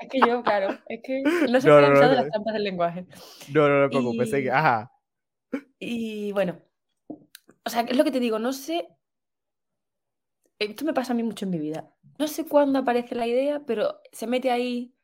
[0.00, 3.06] Es que yo, claro, es que no se no, no, no, las trampas del lenguaje.
[3.52, 4.48] No, no, no, preocupes, y...
[4.48, 4.92] Ajá.
[5.78, 6.60] Y bueno,
[7.64, 8.88] o sea, es lo que te digo, no sé.
[10.58, 11.90] Esto me pasa a mí mucho en mi vida.
[12.18, 14.94] No sé cuándo aparece la idea, pero se mete ahí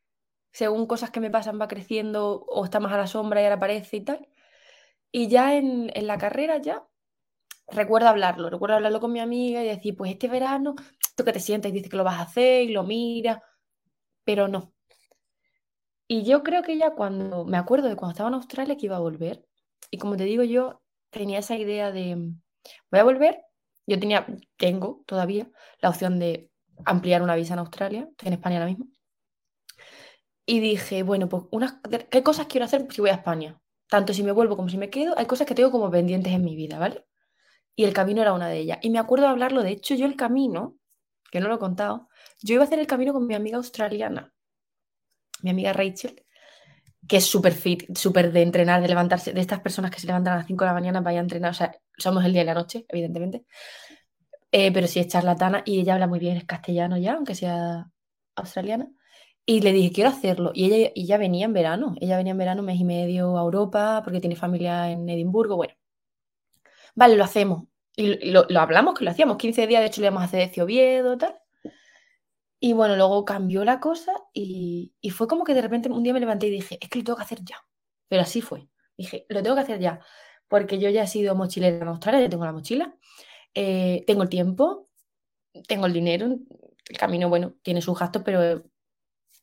[0.59, 3.57] según cosas que me pasan va creciendo o está más a la sombra y ahora
[3.57, 4.29] aparece y tal.
[5.13, 6.85] Y ya en, la carrera ya
[7.69, 10.75] recuerdo hablarlo, recuerdo hablarlo con mi amiga y decir, pues este verano,
[11.17, 13.39] tú que te sientes y dices que lo vas a hacer y lo miras,
[14.25, 14.75] pero no.
[16.09, 18.97] Y yo creo que ya cuando, me acuerdo de cuando estaba en Australia que iba
[18.97, 19.45] a volver,
[19.93, 22.17] y como te digo, yo tenía esa idea de,
[22.91, 23.43] voy a volver,
[23.87, 25.49] yo tenía, tengo todavía
[25.81, 26.51] la opción de
[26.85, 28.89] ampliar una visa en Australia, estoy en España ahora mismo,
[30.49, 31.75] y dije, bueno, pues unas,
[32.11, 33.61] ¿qué cosas quiero hacer si voy a España?
[33.87, 36.43] Tanto si me vuelvo como si me quedo, hay cosas que tengo como pendientes en
[36.43, 37.05] mi vida, ¿vale?
[37.77, 38.79] Y el camino era una de ellas.
[38.81, 40.79] Y me acuerdo de hablarlo, de hecho yo el camino,
[41.31, 42.09] que no lo he contado,
[42.41, 44.33] yo iba a hacer el camino con mi amiga australiana,
[45.43, 46.25] mi amiga Rachel,
[47.07, 50.33] que es súper fit, súper de entrenar, de levantarse, de estas personas que se levantan
[50.33, 52.41] a las 5 de la mañana para ir a entrenar, o sea, somos el día
[52.41, 53.45] y la noche, evidentemente,
[54.51, 57.91] eh, pero sí es charlatana y ella habla muy bien, es castellano ya, aunque sea
[58.35, 58.89] australiana.
[59.51, 60.51] Y le dije, quiero hacerlo.
[60.53, 61.95] Y ella, y venía en verano.
[62.03, 65.57] Ella venía en verano, mes y medio a Europa, porque tiene familia en Edimburgo.
[65.57, 65.73] Bueno,
[66.95, 67.65] vale, lo hacemos.
[67.97, 69.39] Y lo, hablamos que lo hacíamos.
[69.39, 71.35] 15 días, de hecho, le íbamos a hacer de Oviedo, tal.
[72.61, 76.21] Y bueno, luego cambió la cosa y, fue como que de repente un día me
[76.21, 77.57] levanté y dije, es que lo tengo que hacer ya.
[78.07, 78.69] Pero así fue.
[78.99, 80.01] Dije, lo tengo que hacer ya.
[80.47, 82.95] Porque yo ya he sido mochilera en Australia, ya tengo la mochila.
[83.55, 84.91] Eh, tengo el tiempo,
[85.67, 86.37] tengo el dinero.
[86.87, 88.63] El camino, bueno, tiene sus gastos, pero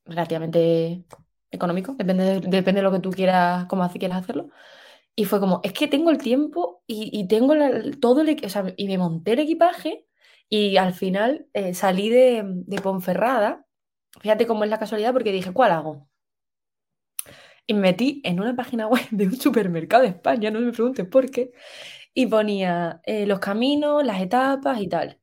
[0.05, 1.03] relativamente
[1.51, 4.49] económico, depende de, depende de lo que tú quieras, cómo quieras hacerlo.
[5.15, 7.55] Y fue como, es que tengo el tiempo y, tengo
[8.01, 10.05] todo el, o sea, y me monté el equipaje
[10.49, 13.65] y al final eh, salí de, de, Ponferrada,
[14.21, 16.09] fíjate cómo es la casualidad, porque dije, ¿cuál hago?
[17.67, 21.07] Y me metí en una página web de un supermercado de España, no me preguntes
[21.07, 21.51] por qué,
[22.13, 25.19] y ponía eh, los caminos, las etapas y tal.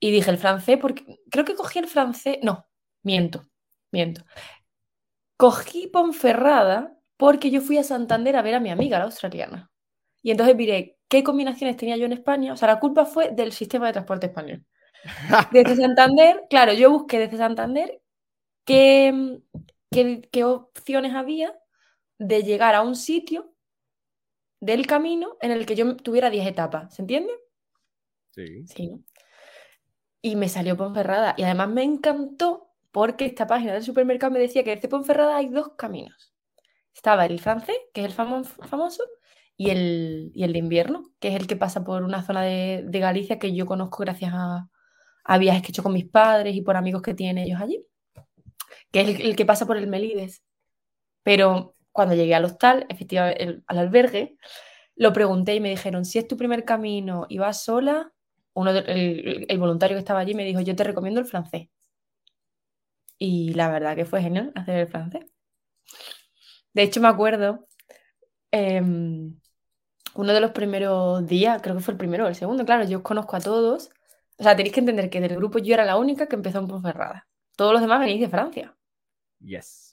[0.00, 2.66] Y dije el francés, porque creo que cogí el francés, no,
[3.02, 3.49] miento,
[3.92, 4.24] miento.
[5.36, 9.70] Cogí Ponferrada porque yo fui a Santander a ver a mi amiga, la australiana.
[10.22, 12.52] Y entonces miré qué combinaciones tenía yo en España.
[12.52, 14.64] O sea, la culpa fue del sistema de transporte español.
[15.52, 18.02] Desde Santander, claro, yo busqué desde Santander
[18.64, 19.40] qué,
[19.90, 21.58] qué, opciones había
[22.18, 23.54] de llegar a un sitio
[24.60, 26.94] del camino en el que yo tuviera 10 etapas.
[26.94, 27.32] ¿Se entiende?
[28.30, 28.66] Sí.
[28.66, 29.04] Sí.
[30.22, 31.34] Y me salió Ponferrada.
[31.38, 35.48] Y además me encantó porque esta página del supermercado me decía que desde Ponferrada hay
[35.48, 36.34] dos caminos.
[36.94, 39.04] Estaba el francés, que es el famoso,
[39.56, 43.38] y el, el de invierno, que es el que pasa por una zona de, Galicia
[43.38, 44.68] que yo conozco gracias a,
[45.38, 47.84] viajes que he hecho con mis padres y por amigos que tienen ellos allí,
[48.90, 50.42] que es el, que pasa por el Melides.
[51.22, 54.36] Pero cuando llegué al hostal, efectivamente, al albergue,
[54.96, 58.12] lo pregunté y me dijeron, si es tu primer camino y vas sola,
[58.54, 61.68] uno el, el, voluntario que estaba allí me dijo, yo te recomiendo el francés.
[63.22, 65.26] Y la verdad que fue genial hacer el francés.
[66.72, 67.68] De hecho, me acuerdo,
[68.50, 69.38] em,
[70.14, 72.98] uno de los primeros días, creo que fue el primero o el segundo, claro, yo
[72.98, 73.90] os conozco a todos.
[74.38, 76.66] O sea, tenéis que entender que del grupo yo era la única que empezó en
[76.66, 77.28] Ponferrada.
[77.56, 78.74] Todos los demás venís de Francia.
[79.40, 79.92] Yes.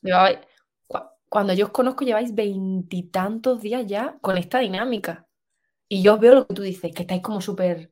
[1.29, 5.27] cuando yo os conozco lleváis veintitantos días ya con esta dinámica.
[5.89, 7.91] Y yo os veo lo que tú dices, que estáis como súper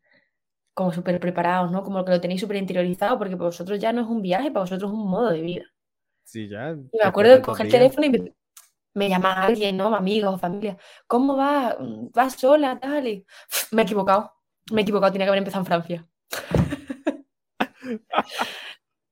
[0.76, 1.84] como súper preparados, ¿no?
[1.84, 4.62] Como que lo tenéis súper interiorizado, porque para vosotros ya no es un viaje, para
[4.62, 5.64] vosotros es un modo de vida.
[6.26, 6.72] Sí, ya.
[6.72, 8.34] Y me acuerdo de coger el teléfono y me,
[8.94, 9.96] me llama alguien, ¿no?
[9.96, 10.78] Amigos o familia.
[11.08, 11.78] ¿Cómo va?
[12.14, 12.78] ¿Vas sola?
[12.80, 13.26] Tal.
[13.72, 14.34] me he equivocado.
[14.72, 16.08] Me he equivocado, tenía que haber empezado en Francia.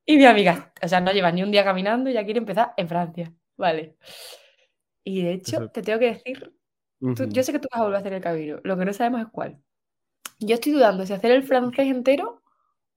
[0.05, 2.73] y mi amiga, o sea, no lleva ni un día caminando y ya quiere empezar
[2.75, 3.33] en Francia.
[3.55, 3.95] Vale.
[5.05, 6.53] Y de hecho, te tengo que decir,
[6.99, 9.21] yo sé que tú vas a volver a hacer el camino, lo que no sabemos
[9.21, 9.61] es cuál.
[10.45, 12.41] Yo estoy dudando si hacer el francés entero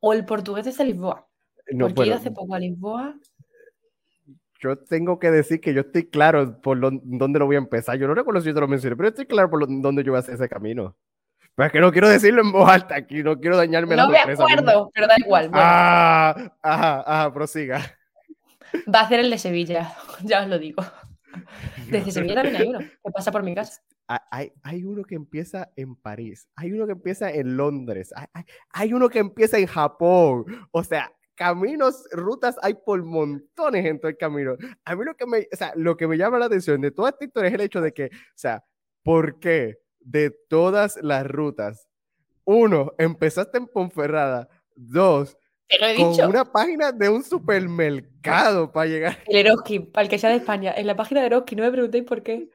[0.00, 1.28] o el portugués desde Lisboa.
[1.72, 3.16] No, Porque he ido hace poco a Lisboa
[4.60, 7.98] yo tengo que decir que yo estoy claro por dónde lo voy a empezar.
[7.98, 10.16] Yo no recuerdo si yo te lo mencioné, pero estoy claro por dónde yo voy
[10.16, 10.96] a hacer ese camino.
[11.54, 14.08] Pero es que no quiero decirlo en voz alta aquí, no quiero dañarme no la
[14.08, 15.50] No me acuerdo, pero da igual.
[15.52, 17.96] Ah, ajá, ajá, prosiga.
[18.92, 20.82] Va a hacer el de Sevilla, ya os lo digo.
[21.90, 23.82] Desde Sevilla también hay uno, que pasa por mi casa.
[24.30, 28.92] Hay, hay, uno que empieza en París, hay uno que empieza en Londres, hay, hay
[28.92, 30.44] uno que empieza en Japón.
[30.70, 34.56] O sea, caminos, rutas hay por montones en todo el camino.
[34.84, 37.10] A mí lo que me, o sea, lo que me llama la atención de toda
[37.10, 38.64] esta historia es el hecho de que, o sea,
[39.02, 41.88] ¿por qué de todas las rutas,
[42.44, 45.36] uno, empezaste en Ponferrada, dos,
[46.18, 49.18] con una página de un supermercado para llegar.
[49.26, 50.74] El Eroski, para el que sea de España.
[50.76, 52.50] En la página de Eroski, no me preguntéis por qué.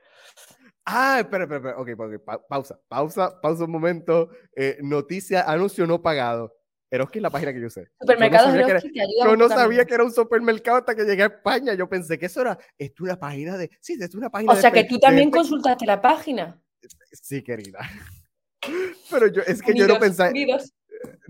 [0.86, 1.78] Ah, espera, espera, espera.
[1.78, 2.18] Ok, okay.
[2.50, 4.30] pausa, pausa, pausa un momento.
[4.56, 6.54] Eh, noticia, anuncio no pagado.
[6.90, 7.88] Eroski es la página que yo sé.
[8.00, 11.04] Supermercados yo no sabía, que era, yo no sabía que era un supermercado hasta que
[11.04, 11.74] llegué a España.
[11.74, 14.72] Yo pensé que eso era, es una página de, sí, es una página O sea
[14.72, 16.62] que tú también consultaste la página.
[17.14, 17.80] Sí, querida.
[19.10, 20.32] Pero yo, es que yo no pensaba.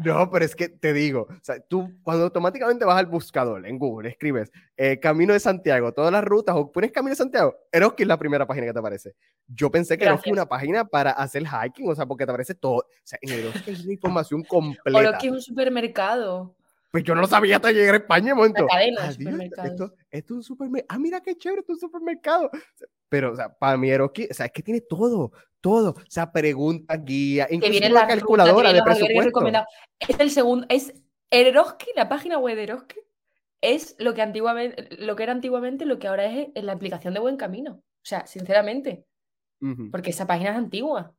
[0.03, 3.77] No, pero es que te digo, o sea, tú cuando automáticamente vas al buscador en
[3.77, 8.03] Google, escribes eh, Camino de Santiago, todas las rutas, o pones Camino de Santiago, Eroski
[8.03, 9.15] es la primera página que te aparece.
[9.47, 12.55] Yo pensé que Eroski es una página para hacer hiking, o sea, porque te aparece
[12.55, 12.77] todo.
[12.77, 14.99] O sea, en Eroski es una información completa.
[14.99, 16.55] Eroski es un supermercado.
[16.91, 18.67] Pues yo no lo sabía hasta llegar a España, momento.
[18.67, 19.09] cadena.
[19.09, 20.87] Esto, esto, es un supermercado.
[20.89, 22.51] Ah, mira qué chévere, esto es un supermercado.
[23.07, 25.91] Pero, o sea, para mí Eroski, o sea, es que tiene todo, todo.
[25.91, 29.41] O sea, pregunta, guía, incluso la calculadora de presupuesto.
[29.99, 30.93] Es el segundo, es
[31.29, 32.99] Eroski, la página web de Eroski,
[33.61, 37.21] es lo que antiguamente, lo que era antiguamente, lo que ahora es la aplicación de
[37.21, 37.75] Buen Camino.
[37.75, 39.05] O sea, sinceramente.
[39.91, 41.13] Porque esa página es antigua.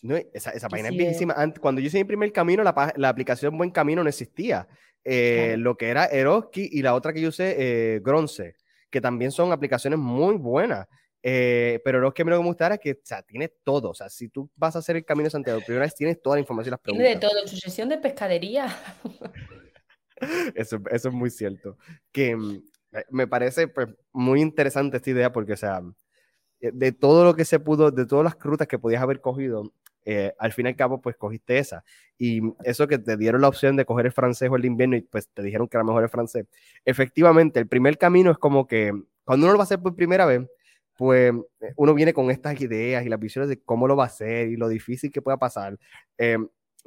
[0.00, 1.34] No, esa, esa página es viejísima.
[1.60, 4.68] Cuando yo hice mi primer camino, la, la aplicación Buen Camino no existía.
[5.04, 8.56] Eh, lo que era Eroski y la otra que yo usé, eh, Gronce,
[8.90, 10.86] que también son aplicaciones muy buenas.
[11.22, 13.90] Eh, pero lo que me gusta es que o sea, tiene todo.
[13.90, 16.36] O sea, si tú vas a hacer el camino de Santiago, primera vez tienes toda
[16.36, 17.06] la información y las preguntas.
[17.06, 18.66] Tiene de todo, en su sesión de pescadería.
[20.54, 21.76] eso, eso es muy cierto.
[22.12, 22.62] Que mm,
[23.10, 25.80] me parece pues, muy interesante esta idea porque, o sea,
[26.60, 29.72] de todo lo que se pudo, de todas las rutas que podías haber cogido,
[30.04, 31.84] eh, al fin y al cabo, pues cogiste esa.
[32.16, 35.02] Y eso que te dieron la opción de coger el francés o el invierno y
[35.02, 36.46] pues te dijeron que era mejor el francés.
[36.84, 38.92] Efectivamente, el primer camino es como que
[39.24, 40.46] cuando uno lo va a hacer por primera vez,
[40.96, 41.32] pues
[41.76, 44.56] uno viene con estas ideas y las visiones de cómo lo va a hacer y
[44.56, 45.78] lo difícil que pueda pasar.
[46.16, 46.38] Eh,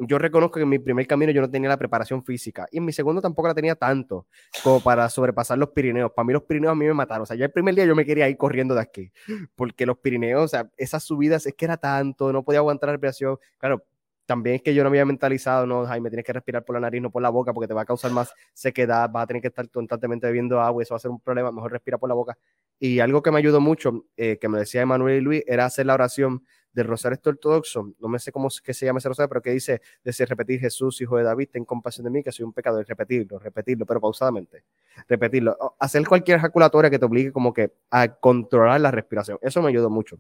[0.08, 2.86] yo reconozco que en mi primer camino yo no tenía la preparación física y en
[2.86, 4.26] mi segundo tampoco la tenía tanto
[4.64, 6.12] como para sobrepasar los Pirineos.
[6.12, 7.24] Para mí los Pirineos a mí me mataron.
[7.24, 9.12] O sea, ya el primer día yo me quería ir corriendo de aquí
[9.56, 12.94] porque los Pirineos, o sea, esas subidas es que era tanto, no podía aguantar la
[12.94, 13.38] respiración.
[13.58, 13.86] Claro,
[14.26, 17.02] también es que yo no había mentalizado, no, Jaime, tienes que respirar por la nariz,
[17.02, 19.50] no por la boca, porque te va a causar más sequedad, vas a tener que
[19.50, 22.38] estar constantemente bebiendo agua, eso va a ser un problema, mejor respira por la boca.
[22.84, 25.86] Y algo que me ayudó mucho, eh, que me decía Emanuel y Luis, era hacer
[25.86, 29.52] la oración del rosario ortodoxo, no me sé cómo se llama ese rosario, pero que
[29.52, 32.84] dice, decir repetir Jesús, hijo de David, ten compasión de mí, que soy un pecador,
[32.88, 34.64] repetirlo, repetirlo, pero pausadamente,
[35.08, 39.70] repetirlo, hacer cualquier ejaculatoria que te obligue como que a controlar la respiración, eso me
[39.70, 40.20] ayudó mucho.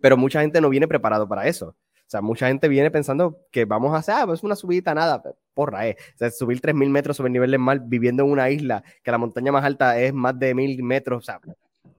[0.00, 1.74] Pero mucha gente no viene preparado para eso.
[2.10, 5.86] Sea, mucha gente viene pensando que vamos a hacer, ah, pues una subida nada, porra,
[5.88, 5.96] eh.
[6.14, 9.10] O sea, subir 3.000 metros sobre el nivel del mar viviendo en una isla, que
[9.10, 11.40] la montaña más alta es más de 1.000 metros, o sea,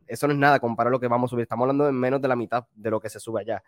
[0.07, 1.43] eso no es nada comparado a lo que vamos a subir.
[1.43, 3.63] Estamos hablando de menos de la mitad de lo que se sube allá.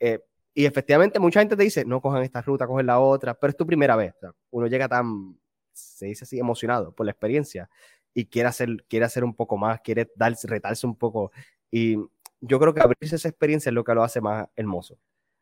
[0.00, 0.18] Eh,
[0.52, 3.56] y efectivamente, mucha gente te dice, no cojan esta ruta, cogen la otra, pero es
[3.56, 4.14] tu primera vez.
[4.50, 5.38] uno llega tan,
[5.72, 7.70] se dice así, emocionado por la experiencia
[8.12, 11.30] y quiere hacer, quiere hacer un poco más, quiere darse, retarse un poco.
[11.70, 11.96] Y
[12.40, 14.98] yo creo que abrirse esa experiencia es lo que lo hace más hermoso.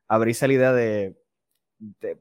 [0.08, 1.16] Abrirse la idea de,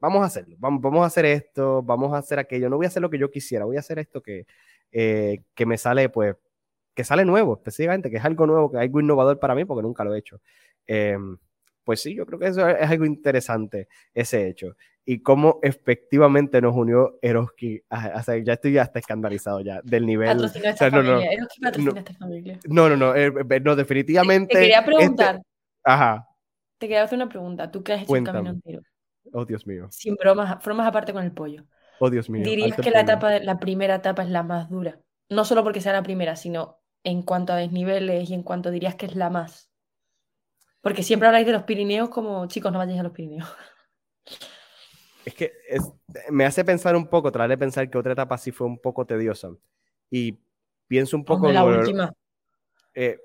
[0.00, 2.68] vamos a hacerlo, vamos, vamos, a hacer esto, vamos a hacer aquello.
[2.68, 4.46] No voy a hacer lo que yo quisiera, voy a hacer esto que,
[4.90, 6.36] eh, que me sale, pues,
[6.94, 9.82] que sale nuevo, específicamente, que es algo nuevo, que es algo innovador para mí, porque
[9.82, 10.40] nunca lo he hecho.
[10.86, 11.38] Em,
[11.84, 14.76] pues sí, yo creo que eso es algo interesante, ese hecho.
[15.04, 17.82] Y cómo efectivamente nos unió Eroski.
[17.90, 20.44] O sea, ya estoy hasta escandalizado ya del nivel.
[20.44, 21.14] esta no, familia.
[21.14, 22.58] No, Eroski patrocina esta familia.
[22.68, 24.54] No, no, no, eh, eh, no, definitivamente.
[24.54, 25.36] Te, quería preguntar.
[25.36, 25.48] Este,
[25.84, 26.28] ajá.
[26.82, 27.70] Te quería hacer una pregunta.
[27.70, 28.82] ¿Tú qué has hecho el camino entero?
[29.32, 29.86] Oh, Dios mío.
[29.92, 31.64] Sin bromas, formas aparte con el pollo.
[32.00, 32.42] Oh, Dios mío.
[32.42, 34.98] ¿Dirías que la, etapa, la primera etapa es la más dura?
[35.28, 38.96] No solo porque sea la primera, sino en cuanto a desniveles y en cuanto dirías
[38.96, 39.70] que es la más?
[40.80, 43.48] Porque siempre habláis de los Pirineos como, chicos, no vayáis a los Pirineos.
[45.24, 45.52] Es que
[46.32, 49.06] me hace pensar un poco, tratar de pensar que otra etapa sí fue un poco
[49.06, 49.50] tediosa.
[50.10, 50.36] Y
[50.88, 51.52] pienso un poco...
[51.52, 52.12] la última.
[52.92, 53.20] Eh, eh,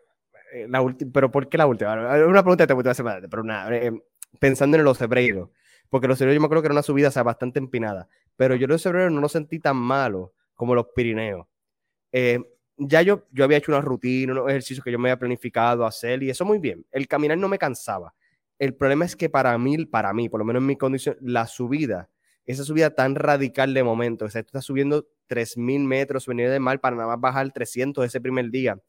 [0.68, 1.94] la última, pero ¿por qué la última?
[1.94, 3.92] Una pregunta que te voy a hacer, pero nada, eh,
[4.40, 5.50] pensando en los hebreos,
[5.90, 8.68] porque los hebreos yo me acuerdo que era una subida sea, bastante empinada, pero yo
[8.68, 11.48] los hebreos no lo sentí tan malo como los Pirineos.
[12.12, 12.40] Eh,
[12.78, 16.22] ya yo, yo había hecho una rutina, unos ejercicios que yo me había planificado hacer
[16.24, 16.86] y eso muy bien.
[16.92, 18.14] El caminar no me cansaba.
[18.60, 21.48] El problema es que para mí, para mí, por lo menos en mi condición, la
[21.48, 22.10] subida,
[22.46, 26.60] esa subida tan radical de momento, o sea, tú estás subiendo 3.000 metros venir de
[26.60, 28.80] mar para nada más bajar 300 ese primer día,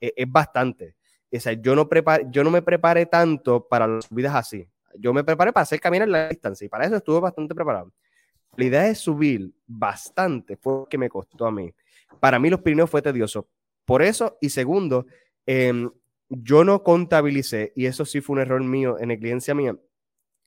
[0.00, 0.96] e, es bastante.
[1.34, 1.88] O sea, yo no,
[2.30, 4.68] yo no me preparé tanto para las subidas así.
[4.96, 7.92] Yo me preparé para hacer caminar la distancia y para eso estuve bastante preparado.
[8.56, 11.72] La idea de subir bastante fue lo que me costó a mí
[12.20, 13.48] para mí los Pirineos fue tedioso.
[13.84, 15.06] Por eso, y segundo,
[15.46, 15.90] em,
[16.28, 19.76] yo no contabilicé, y eso sí fue un error mío en experiencia mía,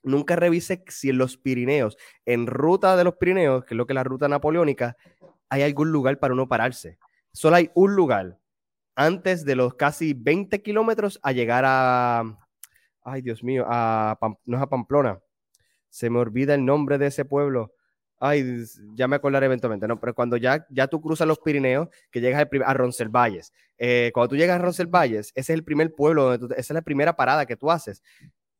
[0.03, 3.93] nunca revisé si en los Pirineos, en ruta de los Pirineos, que es lo que
[3.93, 4.97] es la ruta napoleónica,
[5.49, 6.97] hay algún lugar para uno pararse.
[7.31, 8.39] Solo hay un lugar
[8.97, 12.23] antes de los casi 20 kilómetros a llegar a,
[13.03, 15.19] ay Dios mío, a, no es a Pamplona,
[15.87, 17.73] se me olvida el nombre de ese pueblo.
[18.19, 18.63] Ay,
[18.95, 19.99] ya me acordaré eventualmente, ¿no?
[19.99, 24.35] Pero cuando ya, ya tú cruzas los Pirineos, que llegas a Roncesvalles, eh, cuando tú
[24.35, 27.69] llegas a Roncesvalles, ese es el primer pueblo, esa es la primera parada que tú
[27.69, 28.01] haces.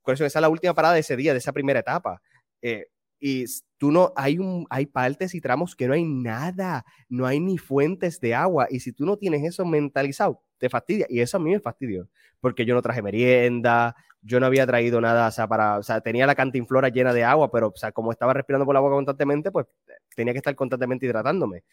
[0.03, 2.21] Por eso esa es la última parada de ese día, de esa primera etapa.
[2.61, 2.85] Eh,
[3.19, 3.45] y
[3.77, 7.57] tú no, hay, un, hay partes y tramos que no hay nada, no hay ni
[7.57, 8.67] fuentes de agua.
[8.69, 11.05] Y si tú no tienes eso mentalizado, te fastidia.
[11.09, 12.07] Y eso a mí me fastidió,
[12.39, 16.01] porque yo no traje merienda, yo no había traído nada, o sea, para, o sea,
[16.01, 18.95] tenía la cantinflora llena de agua, pero, o sea, como estaba respirando por la boca
[18.95, 19.67] constantemente, pues
[20.15, 21.63] tenía que estar constantemente hidratándome.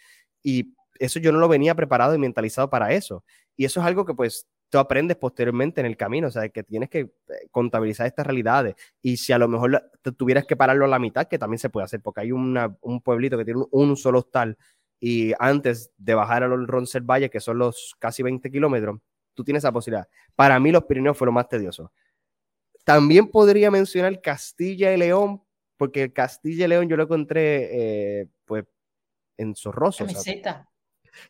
[0.42, 3.24] Y eso yo no lo venía preparado y mentalizado para eso.
[3.56, 4.46] Y eso es algo que, pues,
[4.78, 7.12] aprendes posteriormente en el camino, o sea, que tienes que eh,
[7.50, 8.74] contabilizar estas realidades.
[9.02, 11.84] Y si a lo mejor tuvieras que pararlo a la mitad, que también se puede
[11.84, 14.56] hacer, porque hay un pueblito que tiene un, solo hostal
[15.00, 16.66] y antes de bajar a los
[17.02, 19.00] Valle, que son los casi 20 kilómetros,
[19.34, 20.08] tú tienes esa posibilidad.
[20.34, 21.90] Para mí los Pirineos fueron más tediosos.
[22.84, 25.42] También podría mencionar Castilla y León,
[25.76, 28.64] porque Castilla y León yo lo encontré eh, pues
[29.36, 30.06] en Zorroso.
[30.06, 30.68] La.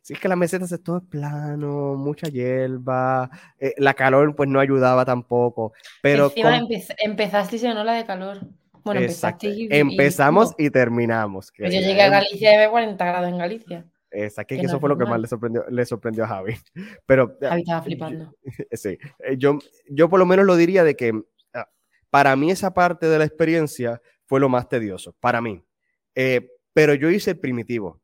[0.00, 4.60] Sí, es que las mesetas es todo plano, mucha hierba, eh, la calor pues no
[4.60, 5.72] ayudaba tampoco.
[6.02, 6.60] Pero Encima
[6.98, 8.40] empezaste y no la de calor.
[8.84, 11.52] Bueno, empezaste y, Empezamos y, terminamos.
[11.56, 13.86] Pues yo llegué a Galicia y había 40 grados en Galicia.
[14.10, 16.54] Exacto, que, eso fue lo que más le sorprendió, le sorprendió a Javi.
[17.06, 18.34] Pero, Javi estaba flipando.
[18.72, 19.58] Sí, eh, yo,
[19.88, 21.12] yo por lo menos lo diría de que
[22.10, 25.64] para mí esa parte de la experiencia fue lo más tedioso, para mí.
[26.14, 28.00] Eh, pero yo hice el primitivo.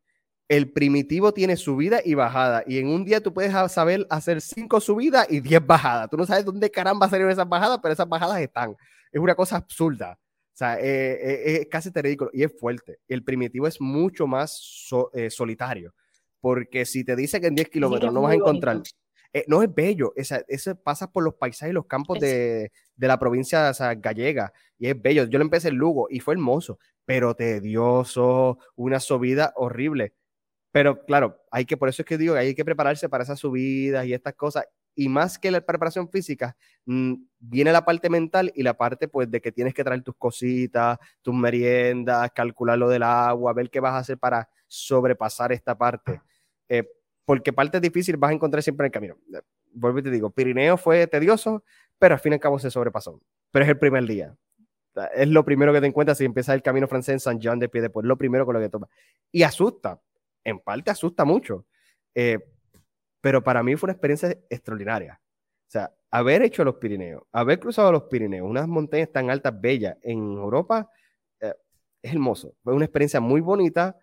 [0.50, 2.64] El primitivo tiene subida y bajada.
[2.66, 6.10] Y en un día tú puedes saber hacer cinco subidas y diez bajadas.
[6.10, 8.74] Tú no sabes dónde caramba salieron esas bajadas, pero esas bajadas están.
[9.12, 10.18] Es una cosa absurda.
[10.20, 12.98] O sea, eh, eh, es casi ridículo y es fuerte.
[13.06, 14.50] El primitivo es mucho más
[15.30, 15.94] solitario.
[16.40, 18.82] Porque si te dice que en 10 kilómetros no vas a encontrar,
[19.32, 23.06] eh, no es bello, esa, ese pasa por los paisajes y los campos de, de,
[23.06, 25.26] la provincia gallega y es bello.
[25.26, 30.14] Yo lo empecé en Lugo y fue hermoso, pero tedioso, una subida horrible.
[30.72, 34.06] Pero claro, hay que, por eso es que digo hay que prepararse para esas subidas
[34.06, 34.66] y estas cosas.
[34.94, 36.56] Y más que la preparación física,
[36.86, 40.16] mm, viene la parte mental y la parte pues de que tienes que traer tus
[40.16, 45.76] cositas, tus meriendas, calcular lo del agua, ver qué vas a hacer para sobrepasar esta
[45.76, 46.20] parte.
[46.68, 46.88] Eh,
[47.24, 49.16] porque parte difícil vas a encontrar siempre en el camino.
[49.72, 51.64] Vuelvo y te digo, Pirineo fue tedioso,
[51.98, 53.20] pero al fin y al cabo se sobrepasó.
[53.50, 54.36] Pero es el primer día.
[55.14, 57.68] Es lo primero que te encuentras si empiezas el camino francés en San Jean de
[57.68, 58.90] Pie de lo primero con lo que tomas.
[59.30, 60.00] Y asusta,
[60.44, 61.66] en parte asusta mucho.
[62.14, 62.38] Eh,
[63.20, 65.20] pero para mí fue una experiencia extraordinaria.
[65.22, 69.96] O sea, haber hecho los Pirineos, haber cruzado los Pirineos, unas montañas tan altas, bellas
[70.02, 70.90] en Europa,
[71.40, 71.54] eh,
[72.02, 72.54] es hermoso.
[72.62, 73.96] Fue una experiencia muy bonita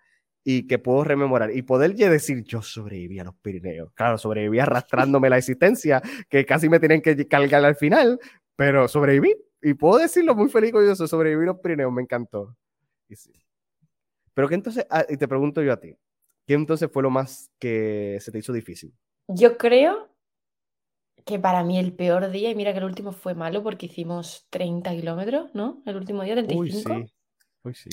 [0.44, 3.92] y que puedo rememorar y poder decir, yo sobreviví a los Pirineos.
[3.94, 8.18] Claro, sobreviví arrastrándome la existencia, que casi me tienen que cargar al final,
[8.56, 9.36] pero sobreviví.
[9.62, 12.56] Y puedo decirlo muy feliz con eso, sobreviví a los Pirineos, me encantó.
[14.34, 15.94] Pero que entonces, ah, y te pregunto yo a ti,
[16.48, 18.94] ¿qué entonces fue lo más que se te hizo difícil?
[19.28, 20.10] Yo creo
[21.26, 24.48] que para mí el peor día, y mira que el último fue malo porque hicimos
[24.50, 25.84] 30 kilómetros, ¿no?
[25.86, 26.62] El último día, 35.
[26.62, 27.14] Uy, sí.
[27.64, 27.90] Uy, sí.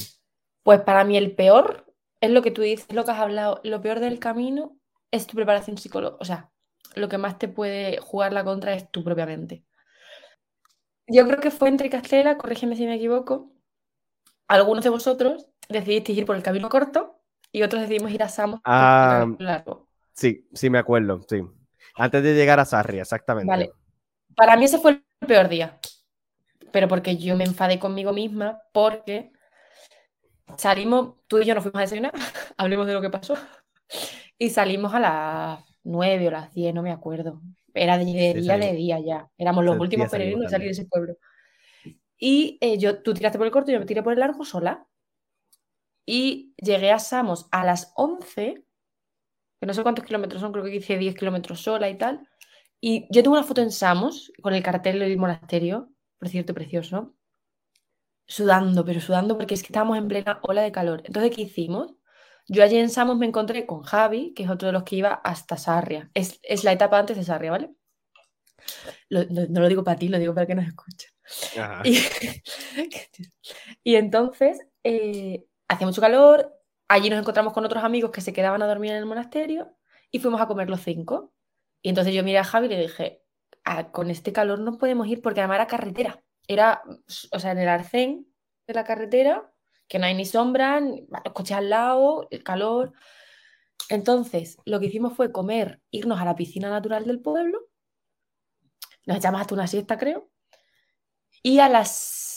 [0.63, 1.85] Pues para mí el peor
[2.21, 4.79] es lo que tú dices, lo que has hablado, lo peor del camino
[5.11, 6.51] es tu preparación psicológica, o sea,
[6.95, 9.65] lo que más te puede jugar la contra es tú propiamente.
[11.09, 13.53] Yo creo que fue entre Castela, corrígeme si me equivoco,
[14.47, 17.14] algunos de vosotros decidisteis ir por el camino corto
[17.55, 19.89] y otros decidimos ir a Samos ah, largo.
[20.13, 21.43] Sí, sí me acuerdo, sí.
[21.97, 23.49] Antes de llegar a Sarria, exactamente.
[23.49, 23.73] Vale.
[24.35, 25.79] Para mí ese fue el peor día,
[26.73, 29.33] pero porque yo me enfadé conmigo misma porque
[30.57, 32.13] Salimos, tú y yo nos fuimos a desayunar,
[32.57, 33.35] hablemos de lo que pasó.
[34.39, 37.41] Y salimos a las 9 o las 10, no me acuerdo.
[37.73, 39.29] Era de, día de día ya.
[39.37, 41.17] Éramos los últimos peregrinos de salir de ese pueblo.
[42.19, 44.45] Y eh, yo, tú tiraste por el corto y yo me tiré por el largo
[44.45, 44.87] sola.
[46.07, 48.65] Y llegué a Samos a las 11,
[49.61, 52.29] que no sé cuántos kilómetros son, creo que hice 10 kilómetros sola y tal.
[52.81, 57.15] Y yo tengo una foto en Samos con el cartel del monasterio, por cierto, precioso
[58.27, 61.03] sudando, pero sudando porque es que estábamos en plena ola de calor.
[61.05, 61.95] Entonces, ¿qué hicimos?
[62.49, 65.15] Yo allí en Samos me encontré con Javi, que es otro de los que iba
[65.15, 66.11] hasta Sarria.
[66.15, 67.71] Es, la etapa antes de Sarria, ¿vale?
[69.11, 71.09] no, lo digo para ti, lo digo para que nos escuche.
[73.83, 76.53] Y, entonces, eh, hacía mucho calor,
[76.89, 79.77] allí nos encontramos con otros amigos que se quedaban a dormir en el monasterio
[80.11, 81.33] y fuimos a comer los cinco.
[81.83, 83.23] Y entonces yo miré a Javi y le dije,
[83.65, 86.83] ah, con este calor no podemos ir porque además era carretera era,
[87.33, 88.27] o sea, en el arcén
[88.67, 89.51] de la carretera,
[89.89, 92.93] que no hay ni sombra, los coches al lado, el calor.
[93.89, 97.61] Entonces, lo que hicimos fue comer, irnos a la piscina natural del pueblo,
[99.07, 100.31] nos echamos hasta una siesta, creo,
[101.43, 101.91] y a las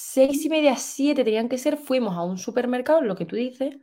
[0.10, 3.78] seis y media, siete tenían que ser, fuimos a un supermercado, lo que tú dices,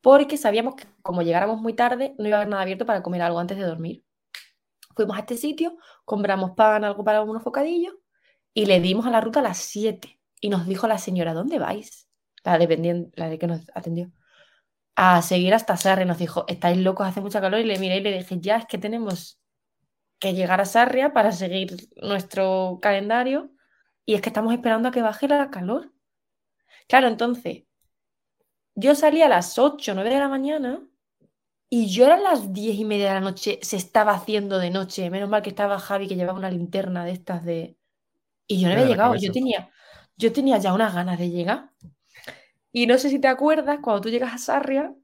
[0.00, 3.22] porque sabíamos que como llegáramos muy tarde, no iba a haber nada abierto para comer
[3.22, 4.04] algo antes de dormir.
[4.94, 7.94] Fuimos a este sitio, compramos pan, algo para unos bocadillos,
[8.52, 11.58] y le dimos a la ruta a las 7 y nos dijo la señora, ¿dónde
[11.58, 12.08] vais?
[12.44, 14.12] La, dependiente, la de que nos atendió.
[14.94, 16.04] A seguir hasta Sarria.
[16.04, 17.60] Nos dijo, estáis locos, hace mucha calor.
[17.60, 19.40] Y le miré y le dije, ya es que tenemos
[20.18, 23.53] que llegar a Sarria para seguir nuestro calendario.
[24.06, 25.92] Y es que estamos esperando a que baje la calor.
[26.88, 27.64] Claro, entonces,
[28.74, 30.86] yo salí a las 8, 9 de la mañana
[31.70, 35.08] y yo a las 10 y media de la noche se estaba haciendo de noche.
[35.10, 37.76] Menos mal que estaba Javi que llevaba una linterna de estas de,
[38.46, 39.70] y yo no había llegado, yo tenía,
[40.16, 41.70] yo tenía ya unas ganas de llegar.
[42.72, 44.94] Y no sé si te acuerdas, cuando tú llegas a Sarria,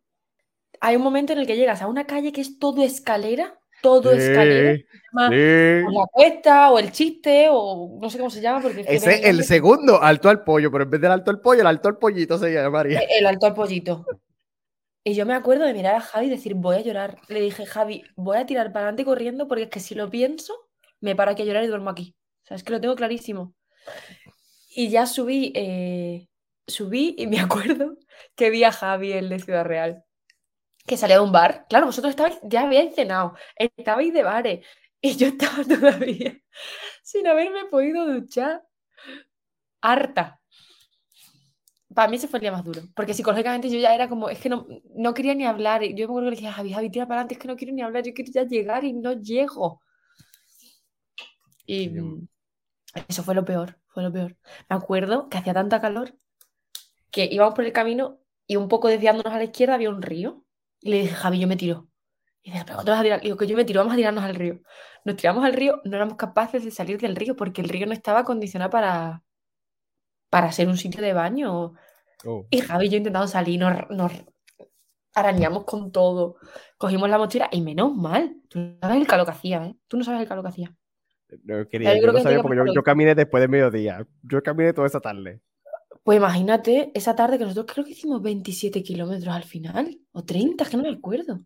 [0.80, 4.12] hay un momento en el que llegas a una calle que es todo escalera, todo
[4.12, 4.78] escalera.
[5.12, 8.60] la cuesta o el chiste o no sé cómo se llama.
[8.60, 11.60] Porque Ese es el segundo, alto al pollo, pero en vez del alto al pollo,
[11.60, 13.00] el alto al pollito se llamaría.
[13.00, 14.04] El, el alto al pollito.
[15.02, 17.16] Y yo me acuerdo de mirar a Javi y decir, voy a llorar.
[17.28, 20.54] Le dije, Javi, voy a tirar para adelante corriendo porque es que si lo pienso,
[21.00, 22.14] me paro aquí a llorar y duermo aquí
[22.54, 23.54] es que lo tengo clarísimo.
[24.74, 26.28] Y ya subí, eh,
[26.66, 27.96] subí y me acuerdo
[28.34, 30.04] que vi a Javi, el de Ciudad Real,
[30.86, 31.66] que salía de un bar.
[31.68, 34.66] Claro, vosotros estabais, ya habíais cenado, estabais de bares
[35.00, 36.36] y yo estaba todavía
[37.02, 38.62] sin haberme podido duchar.
[39.82, 40.40] Harta.
[41.94, 44.38] Para mí ese fue el día más duro, porque psicológicamente yo ya era como, es
[44.38, 45.82] que no, no quería ni hablar.
[45.82, 47.74] Yo me acuerdo que le decía, Javi, Javi, tira para adelante, es que no quiero
[47.74, 49.80] ni hablar, yo quiero ya llegar y no llego.
[51.66, 51.90] Y,
[53.08, 54.36] eso fue lo peor, fue lo peor.
[54.68, 56.16] Me acuerdo que hacía tanta calor
[57.10, 60.44] que íbamos por el camino y un poco desviándonos a la izquierda había un río.
[60.80, 61.88] Y le dije, Javi, yo me tiro.
[62.42, 63.20] Y después, ¿cuánto vas a tirar?
[63.20, 64.60] Digo, que yo me tiro, vamos a tirarnos al río.
[65.04, 67.92] Nos tiramos al río, no éramos capaces de salir del río porque el río no
[67.92, 69.22] estaba acondicionado para,
[70.30, 71.74] para ser un sitio de baño.
[72.24, 72.46] Oh.
[72.50, 74.12] Y Javi y yo intentando salir, nos, nos
[75.14, 76.36] arañamos con todo,
[76.78, 78.36] cogimos la mochila y menos mal.
[78.48, 79.76] Tú no sabes el calor que hacía, ¿eh?
[79.88, 80.74] Tú no sabes el calor que hacía.
[81.44, 84.06] No, quería, yo, no sabía porque yo, caminé después de mediodía.
[84.22, 85.40] Yo caminé toda esa tarde.
[86.02, 90.64] Pues imagínate esa tarde que nosotros creo que hicimos 27 kilómetros al final, o 30,
[90.64, 91.40] que no me acuerdo.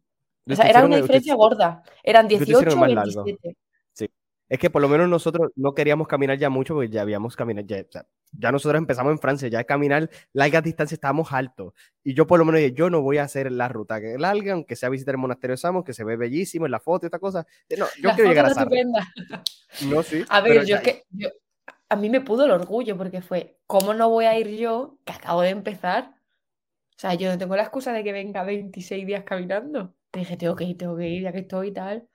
[0.46, 1.82] O sea, era una diferencia gorda.
[2.02, 3.56] Eran 18 o 27.
[4.46, 7.66] Es que por lo menos nosotros no queríamos caminar ya mucho porque ya habíamos caminado,
[7.66, 7.86] ya,
[8.30, 11.72] ya nosotros empezamos en Francia, ya caminar largas distancias estábamos altos.
[12.02, 14.52] Y yo por lo menos dije, yo no voy a hacer la ruta que larga,
[14.52, 17.08] aunque sea visitar el monasterio de Samos, que se ve bellísimo en la foto y
[17.08, 17.46] esta cosa.
[17.76, 18.84] No, yo quiero llegar a Sarre.
[19.86, 20.24] No, sí.
[20.28, 21.04] A ver, yo que
[21.88, 25.12] a mí me pudo el orgullo porque fue, ¿cómo no voy a ir yo que
[25.12, 26.14] acabo de empezar?
[26.90, 29.94] O sea, yo no tengo la excusa de que venga 26 días caminando.
[30.10, 32.08] Te dije, tengo que ir, tengo que ir, ya que estoy y tal.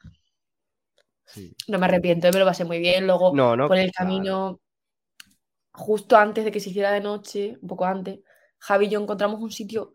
[1.68, 3.06] No me arrepiento, me lo pasé muy bien.
[3.06, 3.34] Luego,
[3.68, 4.60] por el camino,
[5.72, 8.20] justo antes de que se hiciera de noche, un poco antes,
[8.58, 9.94] Javi y yo encontramos un sitio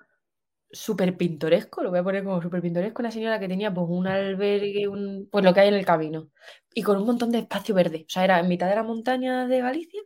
[0.75, 4.07] súper pintoresco, lo voy a poner como súper pintoresco, una señora que tenía pues un
[4.07, 6.31] albergue, un, pues lo que hay en el camino,
[6.75, 8.05] y con un montón de espacio verde.
[8.09, 10.01] O sea, era en mitad de la montaña de Galicia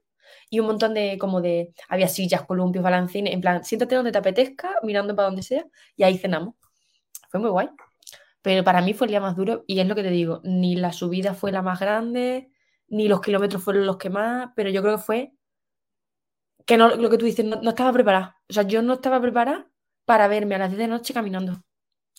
[0.51, 4.19] y un montón de, como de, había sillas, columpios, balancines, en plan, siéntate donde te
[4.19, 5.64] apetezca, mirando para donde sea,
[5.97, 6.55] y ahí cenamos.
[7.31, 7.69] Fue muy guay.
[8.43, 10.77] Pero para mí fue el día más duro y es lo que te digo, ni
[10.77, 12.51] la subida fue la más grande,
[12.89, 15.33] ni los kilómetros fueron los que más, pero yo creo que fue
[16.66, 18.37] que no, lo que tú dices, no, estaba preparada.
[18.49, 19.71] O sea, yo no estaba preparada
[20.09, 21.62] para verme a las 10 de noche caminando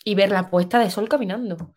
[0.04, 1.74] y ver la puesta de sol caminando.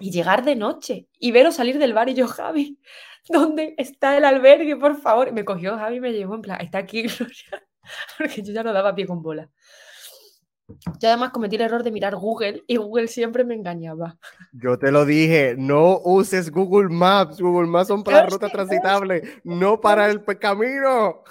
[0.00, 2.80] Y llegar de noche y veros salir del bar y yo, Javi,
[3.28, 5.30] ¿dónde está el albergue, por favor?
[5.32, 7.04] me cogió Javi y me llevó en plan, está aquí,
[8.18, 9.50] porque yo ya no daba pie con bola.
[10.98, 14.16] Yo además cometí el error de mirar Google y Google siempre me engañaba.
[14.52, 17.38] Yo te lo dije, no uses Google Maps.
[17.38, 21.22] Google Maps son para la ruta transitable, no para el camino.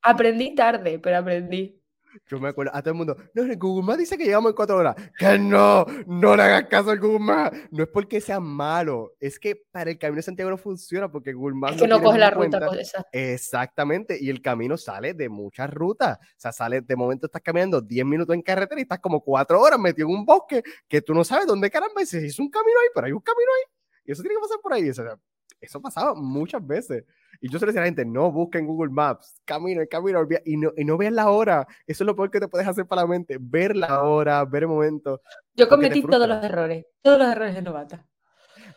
[0.00, 1.78] Aprendí tarde, pero aprendí.
[2.26, 4.56] Yo me acuerdo a todo el mundo, no, el Google Maps dice que llegamos en
[4.56, 4.96] cuatro horas.
[5.18, 7.58] Que no, no le hagas caso al Google Maps.
[7.70, 11.32] No es porque sea malo, es que para el camino de Santiago no funciona porque
[11.32, 11.76] Google Maps.
[11.76, 12.68] Es que no, coge la ruta.
[13.12, 16.18] Exactamente, y el camino sale de muchas rutas.
[16.18, 19.60] O sea, sale, de momento estás caminando 10 minutos en carretera y estás como cuatro
[19.60, 22.50] horas metido en un bosque que tú no sabes dónde caramba y si es un
[22.50, 23.72] camino ahí, pero hay un camino ahí.
[24.04, 24.88] Y eso tiene que pasar por ahí.
[24.88, 25.18] O sea,
[25.60, 27.04] eso pasaba muchas veces.
[27.40, 30.72] Y yo suelo decir a la gente, no busquen Google Maps, camina, camina, y no,
[30.76, 31.66] y no vean la hora.
[31.86, 34.64] Eso es lo peor que te puedes hacer para la mente, ver la hora, ver
[34.64, 35.20] el momento.
[35.54, 38.06] Yo cometí todos los errores, todos los errores de novata.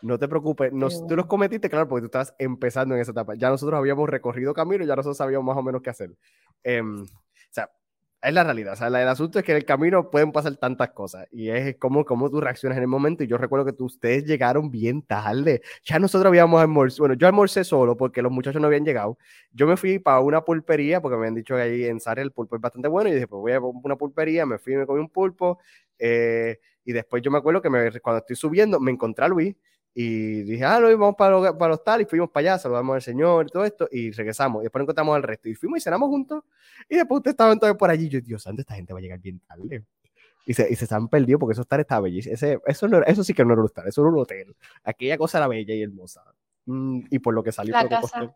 [0.02, 0.72] No te preocupes,
[1.08, 3.34] tú los cometiste, claro, porque tú estabas empezando en esa etapa.
[3.34, 6.10] Ya nosotros habíamos recorrido camino, ya nosotros sabíamos más o menos qué hacer.
[6.62, 7.70] Em, o sea,
[8.22, 8.74] es la realidad.
[8.74, 11.76] O sea, el asunto es que en el camino pueden pasar tantas cosas y es
[11.76, 13.24] como, como tú reaccionas en el momento.
[13.24, 15.62] Y yo recuerdo que tú, ustedes llegaron bien tarde.
[15.84, 17.02] Ya nosotros habíamos almorzado.
[17.02, 19.18] Bueno, yo almorcé solo porque los muchachos no habían llegado.
[19.52, 22.32] Yo me fui para una pulpería porque me habían dicho que ahí en Sarre el
[22.32, 23.08] pulpo es bastante bueno.
[23.10, 24.44] Y dije, pues voy a una pulpería.
[24.44, 25.58] Me fui y me comí un pulpo.
[25.98, 29.54] Eh, y después yo me acuerdo que me, cuando estoy subiendo me encontré a Luis
[29.94, 33.02] y dije, ah, no, vamos para, para los tal, y fuimos para allá, saludamos al
[33.02, 34.62] Señor y todo esto, y regresamos.
[34.62, 36.44] Y después encontramos al resto, y fuimos y cenamos juntos.
[36.88, 38.06] Y después usted estaba entonces por allí.
[38.06, 39.84] Y yo, Dios santo, esta gente va a llegar bien tarde.
[40.46, 42.34] Y se, y se están perdidos porque esos tal estaba bellísimo.
[42.34, 44.56] Ese, eso, no, eso sí que no era un hostal, eso era un hotel.
[44.84, 46.22] Aquella cosa era bella y hermosa.
[46.66, 48.34] Mm, y por lo que salió, la casa.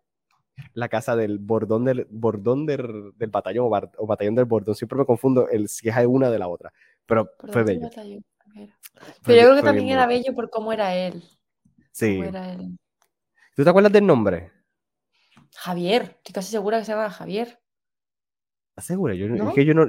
[0.75, 4.75] la casa del bordón del, bordón del, del batallón o, batallón del bordón.
[4.75, 6.73] Siempre me confundo el si es una de la otra.
[7.07, 7.89] Pero fue bello.
[7.95, 11.23] Pero yo creo que también era bello por cómo era él.
[11.95, 12.21] Sí.
[13.55, 14.51] ¿Tú te acuerdas del nombre?
[15.57, 17.61] Javier, estoy casi segura que se llama Javier.
[18.71, 19.15] ¿Estás segura?
[19.15, 19.87] Yo, Es que yo no,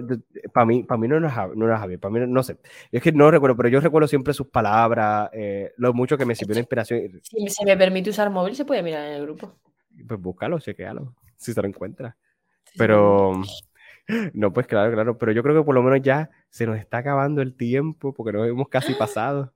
[0.53, 2.57] para mí, para mí no, era, no era Javier, para mí no, sé.
[2.91, 6.35] Es que no recuerdo, pero yo recuerdo siempre sus palabras, eh, lo mucho que me
[6.35, 7.19] sirvió de inspiración.
[7.23, 9.55] Si se me permite usar móvil, se puede mirar en el grupo.
[10.07, 12.15] Pues búscalo, chequealo, si se lo encuentra.
[12.77, 13.41] pero,
[14.33, 16.99] no, pues claro, claro, pero yo creo que por lo menos ya se nos está
[16.99, 19.54] acabando el tiempo porque nos hemos casi pasado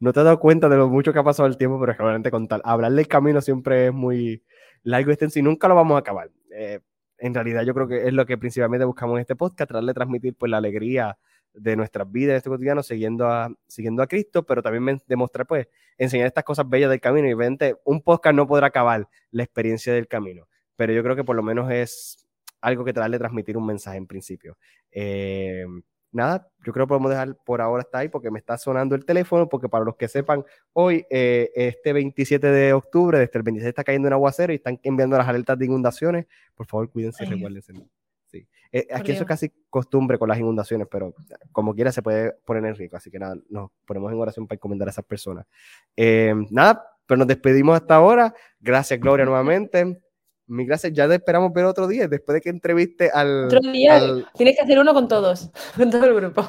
[0.00, 2.30] no te has dado cuenta de lo mucho que ha pasado el tiempo, pero realmente
[2.30, 4.42] con hablar del camino siempre es muy
[4.82, 6.30] largo y extenso y nunca lo vamos a acabar.
[6.54, 6.80] Eh,
[7.18, 9.94] en realidad yo creo que es lo que principalmente buscamos en este podcast, tratar de
[9.94, 11.16] transmitir pues la alegría
[11.54, 15.68] de nuestras vidas, de este cotidiano, siguiendo a, siguiendo a Cristo, pero también demostrar, pues,
[15.98, 17.28] enseñar estas cosas bellas del camino.
[17.28, 21.24] Y obviamente un podcast no podrá acabar la experiencia del camino, pero yo creo que
[21.24, 22.26] por lo menos es
[22.60, 24.56] algo que tratar de transmitir un mensaje en principio.
[24.90, 25.64] Eh,
[26.12, 29.04] nada, yo creo que podemos dejar por ahora hasta ahí porque me está sonando el
[29.04, 33.68] teléfono, porque para los que sepan, hoy, eh, este 27 de octubre, desde el 26
[33.68, 36.26] está cayendo un aguacero y están enviando las alertas de inundaciones.
[36.54, 37.72] Por favor, cuídense, recuérdense.
[38.26, 38.46] Sí.
[38.70, 41.14] Eh, aquí eso es casi costumbre con las inundaciones, pero
[41.50, 42.96] como quiera se puede poner en riesgo.
[42.96, 45.46] Así que nada, nos ponemos en oración para encomendar a esas personas.
[45.96, 48.34] Eh, nada, pero nos despedimos hasta ahora.
[48.60, 50.02] Gracias, Gloria, nuevamente.
[50.52, 53.46] Mi gracias, ya te esperamos ver otro día, después de que entreviste al...
[53.46, 53.98] Otro día,
[54.36, 56.46] tienes que hacer uno con todos, con todo el grupo.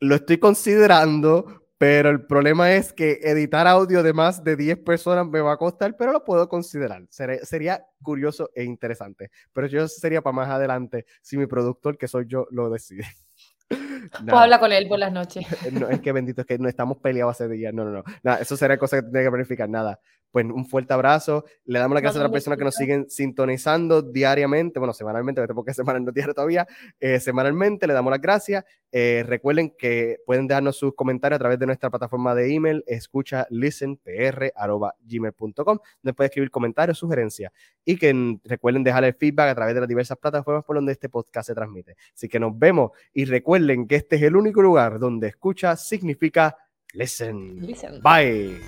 [0.00, 5.26] Lo estoy considerando, pero el problema es que editar audio de más de 10 personas
[5.26, 7.06] me va a costar, pero lo puedo considerar.
[7.08, 9.30] Sería, curioso e interesante.
[9.54, 13.06] Pero yo sería para más adelante si mi productor, que soy yo, lo decide.
[14.12, 15.46] Pues habla con él por las noches.
[15.72, 17.72] No, es que bendito, es que no estamos peleados hace días.
[17.72, 18.04] No, no, no.
[18.22, 19.70] Nada, eso sería cosa que tendría que planificar.
[19.70, 19.98] Nada
[20.32, 21.44] pues un fuerte abrazo.
[21.64, 25.74] Le damos las gracias a las personas que nos siguen sintonizando diariamente, bueno, semanalmente, porque
[25.74, 26.66] semanal no diario todavía,
[26.98, 28.64] eh, semanalmente, le damos las gracias.
[28.90, 33.46] Eh, recuerden que pueden dejarnos sus comentarios a través de nuestra plataforma de email, escucha
[33.50, 37.52] listenpr.gmail.com, donde pueden escribir comentarios, sugerencias
[37.84, 41.08] y que recuerden dejar el feedback a través de las diversas plataformas por donde este
[41.08, 41.96] podcast se transmite.
[42.14, 46.56] Así que nos vemos y recuerden que este es el único lugar donde escucha significa
[46.94, 47.60] listen.
[47.60, 48.00] listen.
[48.02, 48.58] Bye.